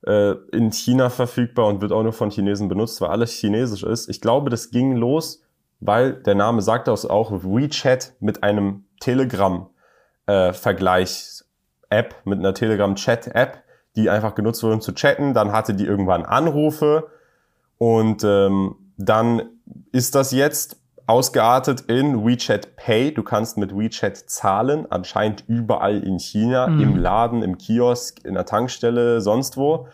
äh, 0.07 0.33
in 0.53 0.73
China 0.73 1.11
verfügbar 1.11 1.67
und 1.67 1.83
wird 1.83 1.93
auch 1.93 2.03
nur 2.03 2.15
von 2.15 2.31
Chinesen 2.31 2.69
benutzt, 2.69 3.01
weil 3.01 3.11
alles 3.11 3.33
chinesisch 3.33 3.83
ist. 3.83 4.09
Ich 4.09 4.21
glaube, 4.21 4.51
das 4.51 4.71
ging 4.71 4.97
los, 4.97 5.43
weil 5.81 6.15
der 6.15 6.35
Name 6.35 6.63
sagt 6.63 6.89
das 6.89 7.07
auch 7.07 7.31
WeChat 7.43 8.15
mit 8.21 8.43
einem 8.43 8.85
Telegram-Vergleich-App, 9.01 11.45
äh, 11.91 12.29
mit 12.29 12.39
einer 12.39 12.55
Telegram-Chat-App, 12.55 13.64
die 13.97 14.11
einfach 14.11 14.35
genutzt 14.35 14.63
wurde, 14.63 14.75
um 14.75 14.81
zu 14.81 14.93
chatten. 14.93 15.35
Dann 15.35 15.53
hatte 15.53 15.75
die 15.75 15.85
irgendwann 15.85 16.25
Anrufe 16.25 17.09
und 17.79 18.25
ähm, 18.25 18.77
dann 18.97 19.43
ist 19.93 20.15
das 20.15 20.33
jetzt 20.33 20.81
ausgeartet 21.07 21.83
in 21.83 22.25
WeChat 22.25 22.77
Pay. 22.77 23.13
Du 23.13 23.23
kannst 23.23 23.59
mit 23.59 23.77
WeChat 23.77 24.17
zahlen, 24.17 24.91
anscheinend 24.91 25.45
überall 25.47 26.03
in 26.03 26.19
China, 26.19 26.69
mhm. 26.69 26.81
im 26.81 26.97
Laden, 26.97 27.43
im 27.43 27.59
Kiosk, 27.59 28.25
in 28.25 28.35
der 28.35 28.47
Tankstelle, 28.47 29.21
sonst 29.21 29.57
wo. 29.57 29.89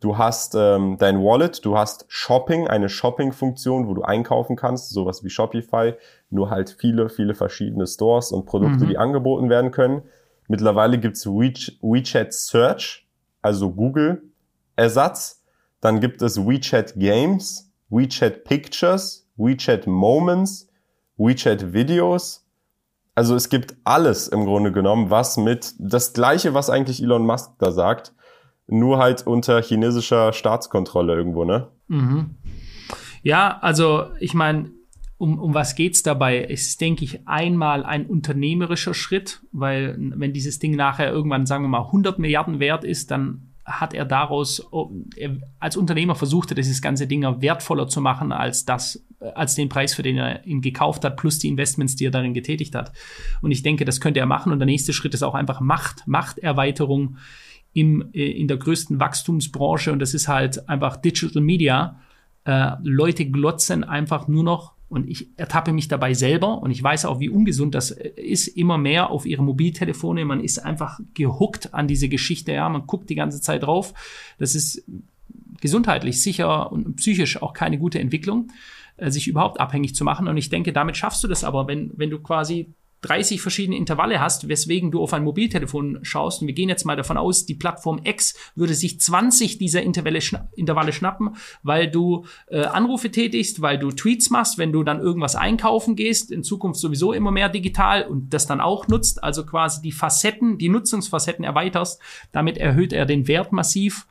Du 0.00 0.16
hast 0.16 0.54
ähm, 0.54 0.96
dein 0.98 1.18
Wallet, 1.18 1.64
du 1.64 1.76
hast 1.76 2.04
Shopping, 2.08 2.68
eine 2.68 2.88
Shopping-Funktion, 2.88 3.88
wo 3.88 3.94
du 3.94 4.02
einkaufen 4.02 4.54
kannst, 4.54 4.90
sowas 4.90 5.24
wie 5.24 5.30
Shopify, 5.30 5.94
nur 6.30 6.50
halt 6.50 6.70
viele, 6.78 7.08
viele 7.08 7.34
verschiedene 7.34 7.86
Stores 7.86 8.30
und 8.30 8.46
Produkte, 8.46 8.84
mhm. 8.84 8.88
die 8.88 8.98
angeboten 8.98 9.50
werden 9.50 9.72
können. 9.72 10.02
Mittlerweile 10.46 10.98
gibt's 10.98 11.26
WeChat 11.26 12.32
Search, 12.32 13.07
also 13.42 13.72
Google-Ersatz. 13.72 15.44
Dann 15.80 16.00
gibt 16.00 16.22
es 16.22 16.38
WeChat 16.38 16.94
Games, 16.96 17.72
WeChat 17.88 18.44
Pictures, 18.44 19.28
WeChat 19.36 19.86
Moments, 19.86 20.68
WeChat 21.16 21.72
Videos. 21.72 22.44
Also 23.14 23.34
es 23.34 23.48
gibt 23.48 23.76
alles 23.84 24.28
im 24.28 24.44
Grunde 24.44 24.72
genommen, 24.72 25.10
was 25.10 25.36
mit 25.36 25.74
das 25.78 26.12
gleiche, 26.12 26.54
was 26.54 26.70
eigentlich 26.70 27.02
Elon 27.02 27.26
Musk 27.26 27.52
da 27.58 27.72
sagt, 27.72 28.12
nur 28.68 28.98
halt 28.98 29.26
unter 29.26 29.60
chinesischer 29.62 30.32
Staatskontrolle 30.32 31.14
irgendwo, 31.14 31.44
ne? 31.44 31.68
Mhm. 31.88 32.36
Ja, 33.22 33.58
also 33.60 34.06
ich 34.20 34.34
meine, 34.34 34.70
um, 35.18 35.38
um 35.38 35.52
was 35.52 35.74
geht's 35.74 36.02
dabei? 36.02 36.44
Es 36.44 36.68
ist, 36.68 36.80
denke 36.80 37.04
ich, 37.04 37.26
einmal 37.26 37.84
ein 37.84 38.06
unternehmerischer 38.06 38.94
Schritt, 38.94 39.40
weil 39.52 39.96
wenn 39.98 40.32
dieses 40.32 40.60
Ding 40.60 40.76
nachher 40.76 41.10
irgendwann, 41.10 41.44
sagen 41.44 41.64
wir 41.64 41.68
mal, 41.68 41.86
100 41.86 42.18
Milliarden 42.20 42.60
wert 42.60 42.84
ist, 42.84 43.10
dann 43.10 43.48
hat 43.68 43.94
er 43.94 44.04
daraus 44.04 44.66
oh, 44.72 44.90
er, 45.16 45.36
als 45.58 45.76
Unternehmer 45.76 46.14
versucht, 46.14 46.56
dieses 46.56 46.80
ganze 46.80 47.06
Ding 47.06 47.22
wertvoller 47.22 47.88
zu 47.88 48.00
machen 48.00 48.32
als 48.32 48.64
das, 48.64 49.04
als 49.34 49.56
den 49.56 49.68
Preis, 49.68 49.94
für 49.94 50.02
den 50.02 50.16
er 50.16 50.46
ihn 50.46 50.62
gekauft 50.62 51.04
hat, 51.04 51.16
plus 51.16 51.38
die 51.38 51.48
Investments, 51.48 51.96
die 51.96 52.06
er 52.06 52.10
darin 52.10 52.32
getätigt 52.32 52.74
hat. 52.74 52.92
Und 53.42 53.50
ich 53.50 53.62
denke, 53.62 53.84
das 53.84 54.00
könnte 54.00 54.20
er 54.20 54.26
machen. 54.26 54.52
Und 54.52 54.60
der 54.60 54.66
nächste 54.66 54.92
Schritt 54.92 55.14
ist 55.14 55.22
auch 55.22 55.34
einfach 55.34 55.60
Macht, 55.60 56.06
Machterweiterung 56.06 57.16
im, 57.72 58.08
äh, 58.14 58.30
in 58.30 58.48
der 58.48 58.56
größten 58.56 59.00
Wachstumsbranche. 59.00 59.92
Und 59.92 59.98
das 59.98 60.14
ist 60.14 60.28
halt 60.28 60.68
einfach 60.68 60.96
Digital 60.96 61.42
Media. 61.42 62.00
Äh, 62.44 62.72
Leute 62.82 63.26
glotzen 63.26 63.84
einfach 63.84 64.28
nur 64.28 64.44
noch 64.44 64.77
und 64.88 65.08
ich 65.08 65.28
ertappe 65.36 65.72
mich 65.72 65.88
dabei 65.88 66.14
selber 66.14 66.62
und 66.62 66.70
ich 66.70 66.82
weiß 66.82 67.04
auch, 67.04 67.20
wie 67.20 67.28
ungesund 67.28 67.74
das 67.74 67.90
ist, 67.90 68.48
immer 68.48 68.78
mehr 68.78 69.10
auf 69.10 69.26
ihre 69.26 69.42
Mobiltelefone. 69.42 70.24
Man 70.24 70.42
ist 70.42 70.58
einfach 70.58 71.00
gehuckt 71.14 71.74
an 71.74 71.88
diese 71.88 72.08
Geschichte, 72.08 72.52
ja, 72.52 72.68
man 72.68 72.86
guckt 72.86 73.10
die 73.10 73.14
ganze 73.14 73.40
Zeit 73.40 73.64
drauf. 73.64 73.92
Das 74.38 74.54
ist 74.54 74.82
gesundheitlich 75.60 76.22
sicher 76.22 76.72
und 76.72 76.96
psychisch 76.96 77.42
auch 77.42 77.52
keine 77.52 77.78
gute 77.78 77.98
Entwicklung, 77.98 78.50
äh, 78.96 79.10
sich 79.10 79.28
überhaupt 79.28 79.60
abhängig 79.60 79.94
zu 79.94 80.04
machen. 80.04 80.26
Und 80.26 80.36
ich 80.38 80.48
denke, 80.48 80.72
damit 80.72 80.96
schaffst 80.96 81.22
du 81.22 81.28
das 81.28 81.44
aber, 81.44 81.66
wenn, 81.68 81.92
wenn 81.96 82.10
du 82.10 82.20
quasi 82.20 82.72
30 83.02 83.40
verschiedene 83.40 83.76
Intervalle 83.76 84.20
hast, 84.20 84.48
weswegen 84.48 84.90
du 84.90 85.02
auf 85.02 85.12
ein 85.12 85.24
Mobiltelefon 85.24 86.00
schaust. 86.02 86.40
Und 86.40 86.48
wir 86.48 86.54
gehen 86.54 86.68
jetzt 86.68 86.84
mal 86.84 86.96
davon 86.96 87.16
aus, 87.16 87.46
die 87.46 87.54
Plattform 87.54 88.00
X 88.02 88.34
würde 88.54 88.74
sich 88.74 89.00
20 89.00 89.58
dieser 89.58 89.82
Intervalle, 89.82 90.20
schna 90.20 90.48
Intervalle 90.56 90.92
schnappen, 90.92 91.36
weil 91.62 91.90
du 91.90 92.24
äh, 92.48 92.64
Anrufe 92.64 93.10
tätigst, 93.10 93.62
weil 93.62 93.78
du 93.78 93.90
Tweets 93.90 94.30
machst, 94.30 94.58
wenn 94.58 94.72
du 94.72 94.82
dann 94.82 95.00
irgendwas 95.00 95.36
einkaufen 95.36 95.96
gehst, 95.96 96.32
in 96.32 96.42
Zukunft 96.42 96.80
sowieso 96.80 97.12
immer 97.12 97.30
mehr 97.30 97.48
digital 97.48 98.06
und 98.06 98.34
das 98.34 98.46
dann 98.46 98.60
auch 98.60 98.88
nutzt, 98.88 99.22
also 99.22 99.46
quasi 99.46 99.80
die 99.82 99.92
Facetten, 99.92 100.58
die 100.58 100.68
Nutzungsfacetten 100.68 101.44
erweiterst. 101.44 102.00
Damit 102.32 102.58
erhöht 102.58 102.92
er 102.92 103.06
den 103.06 103.28
Wert 103.28 103.52
massiv 103.52 104.06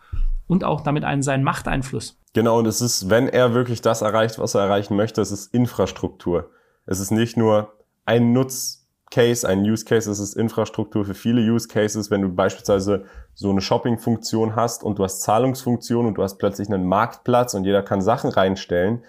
und 0.47 0.63
auch 0.63 0.81
damit 0.81 1.03
einen 1.03 1.21
seinen 1.21 1.43
Machteinfluss. 1.43 2.17
Genau, 2.33 2.59
und 2.59 2.67
es 2.67 2.81
ist, 2.81 3.09
wenn 3.09 3.27
er 3.27 3.53
wirklich 3.53 3.81
das 3.81 4.01
erreicht, 4.01 4.39
was 4.39 4.55
er 4.55 4.61
erreichen 4.61 4.95
möchte, 4.95 5.21
es 5.21 5.31
ist 5.31 5.53
Infrastruktur. 5.53 6.51
Es 6.85 6.99
ist 6.99 7.11
nicht 7.11 7.35
nur 7.35 7.73
ein 8.07 8.31
Nutzcase, 8.31 9.47
ein 9.47 9.61
Use 9.63 9.85
Case, 9.85 10.09
es 10.09 10.19
ist 10.19 10.33
Infrastruktur 10.35 11.05
für 11.05 11.13
viele 11.13 11.41
Use 11.41 11.67
Cases. 11.67 12.09
Wenn 12.09 12.21
du 12.21 12.29
beispielsweise 12.29 13.03
so 13.35 13.51
eine 13.51 13.61
Shopping-Funktion 13.61 14.55
hast 14.55 14.83
und 14.83 14.97
du 14.97 15.03
hast 15.03 15.21
Zahlungsfunktion 15.21 16.07
und 16.07 16.15
du 16.15 16.23
hast 16.23 16.37
plötzlich 16.37 16.69
einen 16.69 16.85
Marktplatz 16.85 17.53
und 17.53 17.65
jeder 17.65 17.83
kann 17.83 18.01
Sachen 18.01 18.31
reinstellen, 18.31 19.03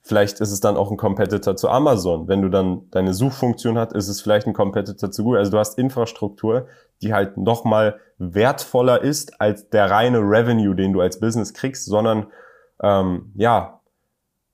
vielleicht 0.00 0.40
ist 0.40 0.52
es 0.52 0.60
dann 0.60 0.78
auch 0.78 0.90
ein 0.90 0.96
Competitor 0.96 1.54
zu 1.54 1.68
Amazon. 1.68 2.28
Wenn 2.28 2.40
du 2.40 2.48
dann 2.48 2.90
deine 2.90 3.12
Suchfunktion 3.12 3.76
hast, 3.76 3.92
ist 3.92 4.08
es 4.08 4.22
vielleicht 4.22 4.46
ein 4.46 4.54
Competitor 4.54 5.10
zu 5.10 5.22
Google. 5.22 5.40
Also 5.40 5.52
du 5.52 5.58
hast 5.58 5.78
Infrastruktur, 5.78 6.66
die 7.02 7.12
halt 7.12 7.36
nochmal 7.36 8.00
wertvoller 8.16 9.02
ist 9.02 9.38
als 9.38 9.68
der 9.68 9.90
reine 9.90 10.20
Revenue, 10.20 10.74
den 10.74 10.94
du 10.94 11.02
als 11.02 11.20
Business 11.20 11.52
kriegst, 11.52 11.84
sondern 11.84 12.28
ähm, 12.82 13.32
ja, 13.34 13.79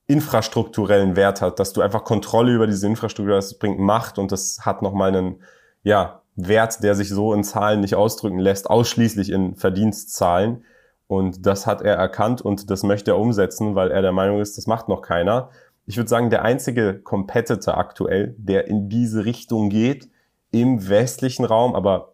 infrastrukturellen 0.07 1.15
Wert 1.15 1.41
hat, 1.41 1.59
dass 1.59 1.73
du 1.73 1.81
einfach 1.81 2.03
Kontrolle 2.03 2.53
über 2.53 2.65
diese 2.65 2.87
Infrastruktur 2.87 3.35
hast, 3.35 3.51
das 3.51 3.59
bringt 3.59 3.79
Macht 3.79 4.17
und 4.17 4.31
das 4.31 4.59
hat 4.61 4.81
nochmal 4.81 5.15
einen, 5.15 5.41
ja, 5.83 6.21
Wert, 6.37 6.83
der 6.83 6.95
sich 6.95 7.09
so 7.09 7.33
in 7.33 7.43
Zahlen 7.43 7.81
nicht 7.81 7.95
ausdrücken 7.95 8.39
lässt, 8.39 8.69
ausschließlich 8.69 9.31
in 9.31 9.55
Verdienstzahlen. 9.55 10.63
Und 11.07 11.45
das 11.45 11.65
hat 11.65 11.81
er 11.81 11.95
erkannt 11.95 12.41
und 12.41 12.69
das 12.69 12.83
möchte 12.83 13.11
er 13.11 13.17
umsetzen, 13.17 13.75
weil 13.75 13.91
er 13.91 14.01
der 14.01 14.11
Meinung 14.11 14.39
ist, 14.39 14.57
das 14.57 14.67
macht 14.67 14.87
noch 14.87 15.01
keiner. 15.01 15.49
Ich 15.87 15.97
würde 15.97 16.09
sagen, 16.09 16.29
der 16.29 16.43
einzige 16.43 16.99
Competitor 16.99 17.77
aktuell, 17.77 18.35
der 18.37 18.67
in 18.67 18.87
diese 18.87 19.25
Richtung 19.25 19.69
geht, 19.69 20.09
im 20.51 20.87
westlichen 20.89 21.45
Raum, 21.45 21.75
aber 21.75 22.13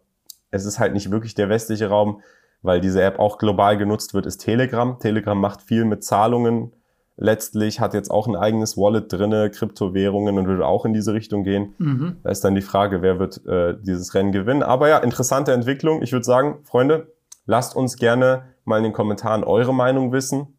es 0.50 0.64
ist 0.64 0.78
halt 0.78 0.94
nicht 0.94 1.10
wirklich 1.10 1.34
der 1.34 1.48
westliche 1.48 1.88
Raum, 1.88 2.22
weil 2.62 2.80
diese 2.80 3.02
App 3.02 3.18
auch 3.18 3.36
global 3.36 3.76
genutzt 3.76 4.14
wird, 4.14 4.26
ist 4.26 4.38
Telegram. 4.38 4.98
Telegram 4.98 5.38
macht 5.38 5.60
viel 5.60 5.84
mit 5.84 6.02
Zahlungen, 6.02 6.72
letztlich 7.16 7.80
hat 7.80 7.94
jetzt 7.94 8.10
auch 8.10 8.26
ein 8.26 8.36
eigenes 8.36 8.76
Wallet 8.76 9.12
drinne, 9.12 9.50
Kryptowährungen 9.50 10.38
und 10.38 10.46
würde 10.46 10.66
auch 10.66 10.84
in 10.84 10.92
diese 10.92 11.14
Richtung 11.14 11.44
gehen. 11.44 11.74
Mhm. 11.78 12.16
Da 12.22 12.30
ist 12.30 12.44
dann 12.44 12.54
die 12.54 12.62
Frage, 12.62 13.02
wer 13.02 13.18
wird 13.18 13.44
äh, 13.46 13.76
dieses 13.80 14.14
Rennen 14.14 14.32
gewinnen. 14.32 14.62
Aber 14.62 14.88
ja, 14.88 14.98
interessante 14.98 15.52
Entwicklung. 15.52 16.02
Ich 16.02 16.12
würde 16.12 16.24
sagen, 16.24 16.58
Freunde, 16.64 17.12
lasst 17.46 17.76
uns 17.76 17.96
gerne 17.96 18.44
mal 18.64 18.78
in 18.78 18.84
den 18.84 18.92
Kommentaren 18.92 19.44
eure 19.44 19.74
Meinung 19.74 20.12
wissen. 20.12 20.58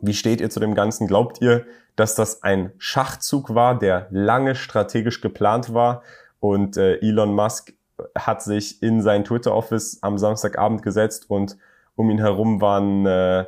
Wie 0.00 0.14
steht 0.14 0.40
ihr 0.40 0.50
zu 0.50 0.60
dem 0.60 0.74
Ganzen? 0.74 1.06
Glaubt 1.06 1.40
ihr, 1.40 1.66
dass 1.96 2.14
das 2.14 2.42
ein 2.42 2.72
Schachzug 2.78 3.54
war, 3.54 3.78
der 3.78 4.06
lange 4.10 4.54
strategisch 4.54 5.20
geplant 5.20 5.74
war 5.74 6.02
und 6.38 6.76
äh, 6.76 6.96
Elon 7.00 7.34
Musk 7.34 7.72
hat 8.16 8.42
sich 8.42 8.80
in 8.82 9.02
sein 9.02 9.24
Twitter-Office 9.24 9.98
am 10.02 10.18
Samstagabend 10.18 10.82
gesetzt 10.82 11.28
und 11.28 11.56
um 11.96 12.10
ihn 12.10 12.18
herum 12.18 12.60
waren 12.60 13.06
äh, 13.06 13.46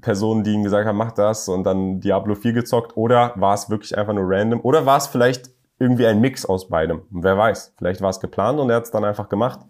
Personen, 0.00 0.44
die 0.44 0.52
ihm 0.52 0.64
gesagt 0.64 0.86
haben, 0.86 0.96
mach 0.96 1.12
das 1.12 1.48
und 1.48 1.64
dann 1.64 2.00
Diablo 2.00 2.34
4 2.34 2.52
gezockt? 2.52 2.96
Oder 2.96 3.32
war 3.36 3.54
es 3.54 3.70
wirklich 3.70 3.96
einfach 3.96 4.12
nur 4.12 4.24
random? 4.26 4.60
Oder 4.62 4.86
war 4.86 4.98
es 4.98 5.06
vielleicht 5.06 5.50
irgendwie 5.78 6.06
ein 6.06 6.20
Mix 6.20 6.46
aus 6.46 6.68
beidem? 6.68 7.02
wer 7.10 7.36
weiß, 7.36 7.74
vielleicht 7.76 8.00
war 8.00 8.10
es 8.10 8.20
geplant 8.20 8.60
und 8.60 8.70
er 8.70 8.76
hat 8.76 8.84
es 8.84 8.90
dann 8.90 9.04
einfach 9.04 9.28
gemacht. 9.28 9.60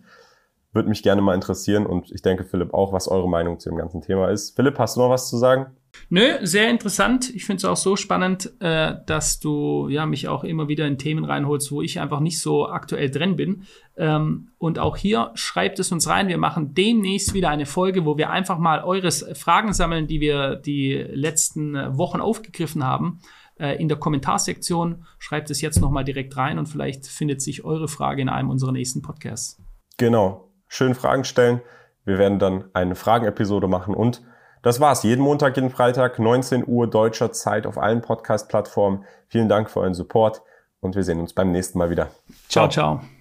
Würde 0.73 0.89
mich 0.89 1.03
gerne 1.03 1.23
mal 1.23 1.35
interessieren 1.35 1.87
und 1.87 2.11
ich 2.13 2.23
denke, 2.23 2.45
Philipp, 2.45 2.73
auch, 2.73 2.93
was 2.93 3.09
eure 3.09 3.29
Meinung 3.29 3.59
zu 3.59 3.69
dem 3.69 3.79
ganzen 3.79 4.01
Thema 4.01 4.31
ist. 4.31 4.57
Philipp, 4.57 4.79
hast 4.79 4.97
du 4.97 5.01
noch 5.01 5.11
was 5.11 5.29
zu 5.29 5.37
sagen? 5.37 5.77
Nö, 6.09 6.39
sehr 6.43 6.69
interessant. 6.71 7.35
Ich 7.35 7.45
finde 7.45 7.59
es 7.59 7.65
auch 7.65 7.77
so 7.77 7.97
spannend, 7.97 8.53
äh, 8.61 8.95
dass 9.07 9.41
du 9.41 9.89
ja 9.89 10.07
mich 10.07 10.29
auch 10.29 10.45
immer 10.45 10.69
wieder 10.69 10.87
in 10.87 10.99
Themen 10.99 11.25
reinholst, 11.25 11.71
wo 11.73 11.83
ich 11.83 12.01
einfach 12.01 12.21
nicht 12.21 12.41
so 12.41 12.69
aktuell 12.69 13.11
drin 13.11 13.37
bin. 13.37 13.65
Ähm, 13.97 14.51
und 14.59 14.79
auch 14.79 14.97
hier 14.97 15.31
schreibt 15.35 15.79
es 15.79 15.93
uns 15.93 16.09
rein. 16.09 16.29
Wir 16.29 16.39
machen 16.39 16.75
demnächst 16.75 17.35
wieder 17.35 17.51
eine 17.51 17.67
Folge, 17.67 18.05
wo 18.05 18.17
wir 18.17 18.31
einfach 18.31 18.59
mal 18.59 18.83
eure 18.85 19.11
Fragen 19.11 19.73
sammeln, 19.73 20.07
die 20.07 20.21
wir 20.21 20.57
die 20.57 20.95
letzten 20.95 21.75
Wochen 21.97 22.21
aufgegriffen 22.21 22.85
haben. 22.85 23.21
Äh, 23.59 23.81
in 23.81 23.89
der 23.89 23.99
Kommentarsektion 23.99 25.05
schreibt 25.19 25.51
es 25.51 25.61
jetzt 25.61 25.81
nochmal 25.81 26.05
direkt 26.05 26.37
rein 26.37 26.59
und 26.59 26.67
vielleicht 26.67 27.07
findet 27.07 27.43
sich 27.43 27.65
eure 27.65 27.89
Frage 27.89 28.23
in 28.23 28.29
einem 28.29 28.51
unserer 28.51 28.73
nächsten 28.73 29.03
Podcasts. 29.03 29.63
Genau. 29.99 30.53
Schön 30.69 30.95
Fragen 30.95 31.25
stellen. 31.25 31.61
Wir 32.05 32.19
werden 32.19 32.39
dann 32.39 32.65
eine 32.73 32.95
Fragenepisode 32.95 33.69
machen 33.69 33.95
und 33.95 34.23
das 34.63 34.81
war's. 34.81 35.03
Jeden 35.03 35.23
Montag, 35.23 35.57
jeden 35.57 35.71
Freitag, 35.71 36.19
19 36.19 36.65
Uhr 36.67 36.89
deutscher 36.89 37.33
Zeit 37.33 37.67
auf 37.67 37.79
allen 37.79 38.01
Podcast-Plattformen. 38.01 39.05
Vielen 39.29 39.49
Dank 39.49 39.71
für 39.71 39.81
euren 39.81 39.95
Support 39.95 40.43
und 40.81 40.97
wir 40.97 41.05
sehen 41.05 41.21
uns 41.21 41.33
beim 41.33 41.53
nächsten 41.53 41.79
Mal 41.79 41.91
wieder. 41.91 42.09
ciao. 42.49 42.69
ciao. 42.69 42.99
ciao. 42.99 43.03